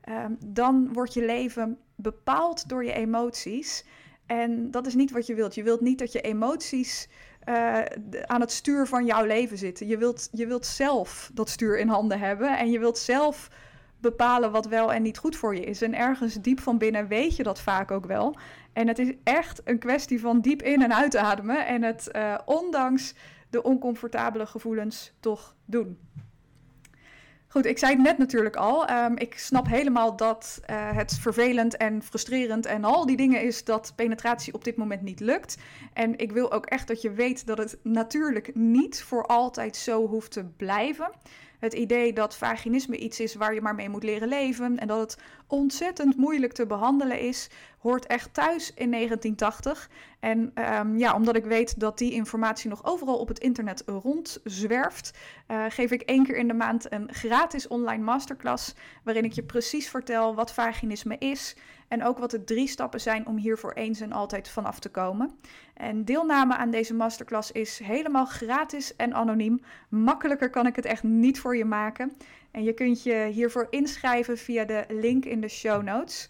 Um, 0.10 0.38
dan 0.46 0.94
wordt 0.94 1.14
je 1.14 1.26
leven 1.26 1.78
bepaald 1.96 2.70
door 2.70 2.84
je 2.86 2.94
emoties. 2.94 3.86
En 4.28 4.72
dat 4.72 4.88
is 4.88 4.96
niet 4.96 5.12
wat 5.12 5.26
je 5.26 5.36
wilt. 5.36 5.56
Je 5.56 5.64
wilt 5.64 5.82
niet 5.82 6.00
dat 6.00 6.12
je 6.12 6.22
emoties 6.22 7.08
uh, 7.50 7.82
aan 8.26 8.42
het 8.42 8.52
stuur 8.52 8.88
van 8.88 9.06
jouw 9.06 9.26
leven 9.26 9.58
zitten. 9.58 9.88
Je 9.88 9.98
wilt, 9.98 10.30
je 10.32 10.48
wilt 10.48 10.66
zelf 10.66 11.32
dat 11.34 11.50
stuur 11.50 11.80
in 11.80 11.88
handen 11.88 12.20
hebben 12.20 12.58
en 12.58 12.72
je 12.72 12.80
wilt 12.80 12.98
zelf 12.98 13.50
bepalen 14.02 14.52
wat 14.52 14.66
wel 14.66 14.94
en 14.94 15.02
niet 15.02 15.18
goed 15.18 15.36
voor 15.36 15.56
je 15.56 15.64
is. 15.64 15.82
En 15.82 15.96
ergens 15.96 16.34
diep 16.34 16.60
van 16.60 16.78
binnen 16.78 17.08
weet 17.08 17.36
je 17.36 17.44
dat 17.44 17.60
vaak 17.60 17.92
ook 17.92 18.06
wel. 18.06 18.38
En 18.74 18.88
het 18.88 19.00
is 19.00 19.14
echt 19.24 19.62
een 19.64 19.80
kwestie 19.80 20.20
van 20.20 20.42
diep 20.42 20.62
in 20.62 20.82
en 20.82 20.96
uitademen 20.96 21.68
en 21.68 21.84
het 21.84 22.10
uh, 22.12 22.38
ondanks 22.46 23.14
de 23.50 23.64
oncomfortabele 23.64 24.46
gevoelens 24.46 25.14
toch 25.20 25.56
doen. 25.66 25.98
Goed, 27.50 27.66
ik 27.66 27.78
zei 27.78 27.94
het 27.94 28.02
net 28.02 28.18
natuurlijk 28.18 28.56
al. 28.56 28.90
Um, 28.90 29.18
ik 29.18 29.38
snap 29.38 29.68
helemaal 29.68 30.16
dat 30.16 30.62
uh, 30.70 30.96
het 30.96 31.14
vervelend 31.14 31.78
en 31.78 32.04
frustrerend 32.04 32.66
en 32.66 32.84
al 32.84 33.06
die 33.06 33.18
dingen 33.18 33.42
is 33.42 33.64
dat 33.64 33.94
penetratie 33.96 34.54
op 34.54 34.64
dit 34.64 34.76
moment 34.76 35.02
niet 35.02 35.20
lukt. 35.20 35.58
En 35.94 36.18
ik 36.18 36.32
wil 36.32 36.52
ook 36.52 36.66
echt 36.66 36.88
dat 36.88 37.02
je 37.02 37.12
weet 37.12 37.46
dat 37.46 37.58
het 37.58 37.78
natuurlijk 37.84 38.56
niet 38.56 39.04
voor 39.04 39.26
altijd 39.26 39.76
zo 39.76 40.08
hoeft 40.08 40.32
te 40.32 40.44
blijven. 40.44 41.12
Het 41.60 41.74
idee 41.74 42.14
dat 42.14 42.38
vaginisme 42.38 42.98
iets 42.98 43.20
is 43.20 43.36
waar 43.36 43.54
je 43.54 43.62
maar 43.62 43.76
mee 43.76 43.90
moet 43.90 44.04
leren 44.04 44.28
leven 44.28 44.80
en 44.80 44.88
dat 44.88 45.00
het 45.00 45.18
ontzettend 45.48 46.18
moeilijk 46.18 46.54
te 46.54 46.66
behandelen 46.66 47.20
is, 47.20 47.50
hoort 47.88 48.06
echt 48.06 48.34
thuis 48.34 48.74
in 48.74 48.92
1980. 48.92 49.90
En 50.20 50.52
um, 50.80 50.98
ja, 50.98 51.14
omdat 51.14 51.36
ik 51.36 51.46
weet 51.46 51.80
dat 51.80 51.98
die 51.98 52.12
informatie 52.12 52.70
nog 52.70 52.86
overal 52.86 53.18
op 53.18 53.28
het 53.28 53.40
internet 53.40 53.84
rondzwerft, 53.86 55.18
uh, 55.48 55.66
geef 55.70 55.92
ik 55.92 56.02
één 56.02 56.24
keer 56.24 56.38
in 56.38 56.48
de 56.48 56.54
maand 56.54 56.92
een 56.92 57.14
gratis 57.14 57.68
online 57.68 58.04
masterclass 58.04 58.74
waarin 59.04 59.24
ik 59.24 59.32
je 59.32 59.44
precies 59.44 59.90
vertel 59.90 60.36
wat 60.36 60.54
vaginisme 60.54 61.18
is 61.18 61.56
en 61.88 62.04
ook 62.04 62.18
wat 62.18 62.32
de 62.32 62.44
drie 62.44 62.68
stappen 62.68 63.02
zijn 63.02 63.28
om 63.28 63.38
hier 63.38 63.58
voor 63.58 63.74
eens 63.74 64.00
en 64.00 64.12
altijd 64.12 64.50
vanaf 64.50 64.80
te 64.80 64.90
komen. 64.90 65.32
En 65.74 66.06
deelname 66.06 66.56
aan 66.56 66.72
deze 66.72 66.94
masterclass 66.94 67.52
is 67.52 67.80
helemaal 67.80 68.26
gratis 68.26 68.96
en 68.96 69.14
anoniem. 69.14 69.62
Makkelijker 69.90 70.50
kan 70.50 70.68
ik 70.68 70.76
het 70.76 70.86
echt 70.86 71.04
niet 71.04 71.40
voor 71.40 71.58
je 71.58 71.66
maken. 71.66 72.12
En 72.52 72.64
je 72.64 72.74
kunt 72.74 73.04
je 73.04 73.30
hiervoor 73.32 73.68
inschrijven 73.70 74.38
via 74.38 74.66
de 74.66 74.86
link 74.88 75.26
in 75.26 75.42
de 75.42 75.48
show 75.48 75.84
notes. 75.84 76.30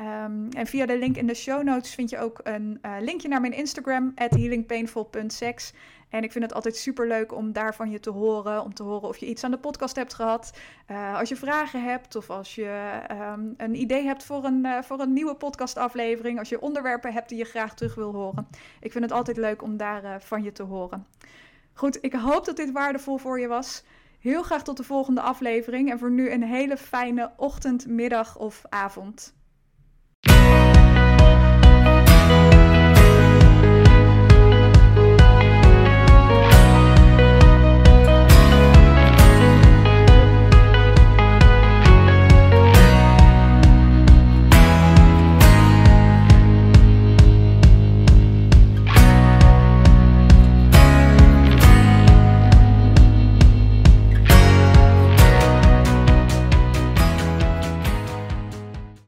Um, 0.00 0.48
en 0.50 0.66
via 0.66 0.86
de 0.86 0.98
link 0.98 1.16
in 1.16 1.26
de 1.26 1.34
show 1.34 1.62
notes 1.62 1.94
vind 1.94 2.10
je 2.10 2.18
ook 2.18 2.40
een 2.42 2.78
uh, 2.82 2.96
linkje 3.00 3.28
naar 3.28 3.40
mijn 3.40 3.52
Instagram, 3.52 4.12
healingpainful.sex. 4.14 5.72
En 6.08 6.22
ik 6.22 6.32
vind 6.32 6.44
het 6.44 6.54
altijd 6.54 6.76
super 6.76 7.06
leuk 7.06 7.34
om 7.34 7.52
daar 7.52 7.74
van 7.74 7.90
je 7.90 8.00
te 8.00 8.10
horen. 8.10 8.62
Om 8.62 8.74
te 8.74 8.82
horen 8.82 9.08
of 9.08 9.16
je 9.16 9.26
iets 9.26 9.44
aan 9.44 9.50
de 9.50 9.58
podcast 9.58 9.96
hebt 9.96 10.14
gehad. 10.14 10.58
Uh, 10.90 11.18
als 11.18 11.28
je 11.28 11.36
vragen 11.36 11.84
hebt 11.84 12.16
of 12.16 12.30
als 12.30 12.54
je 12.54 13.00
um, 13.10 13.54
een 13.56 13.74
idee 13.74 14.04
hebt 14.04 14.24
voor 14.24 14.44
een, 14.44 14.64
uh, 14.64 14.82
voor 14.82 15.00
een 15.00 15.12
nieuwe 15.12 15.34
podcastaflevering. 15.34 16.38
Als 16.38 16.48
je 16.48 16.60
onderwerpen 16.60 17.12
hebt 17.12 17.28
die 17.28 17.38
je 17.38 17.44
graag 17.44 17.74
terug 17.74 17.94
wil 17.94 18.12
horen. 18.12 18.46
Ik 18.80 18.92
vind 18.92 19.04
het 19.04 19.12
altijd 19.12 19.36
leuk 19.36 19.62
om 19.62 19.76
daar 19.76 20.22
van 20.22 20.42
je 20.42 20.52
te 20.52 20.62
horen. 20.62 21.06
Goed, 21.72 21.98
ik 22.00 22.12
hoop 22.12 22.44
dat 22.44 22.56
dit 22.56 22.72
waardevol 22.72 23.16
voor 23.16 23.40
je 23.40 23.46
was. 23.46 23.84
Heel 24.20 24.42
graag 24.42 24.62
tot 24.62 24.76
de 24.76 24.84
volgende 24.84 25.20
aflevering. 25.20 25.90
En 25.90 25.98
voor 25.98 26.10
nu 26.10 26.30
een 26.30 26.42
hele 26.42 26.76
fijne 26.76 27.32
ochtend, 27.36 27.86
middag 27.86 28.38
of 28.38 28.62
avond. 28.68 29.35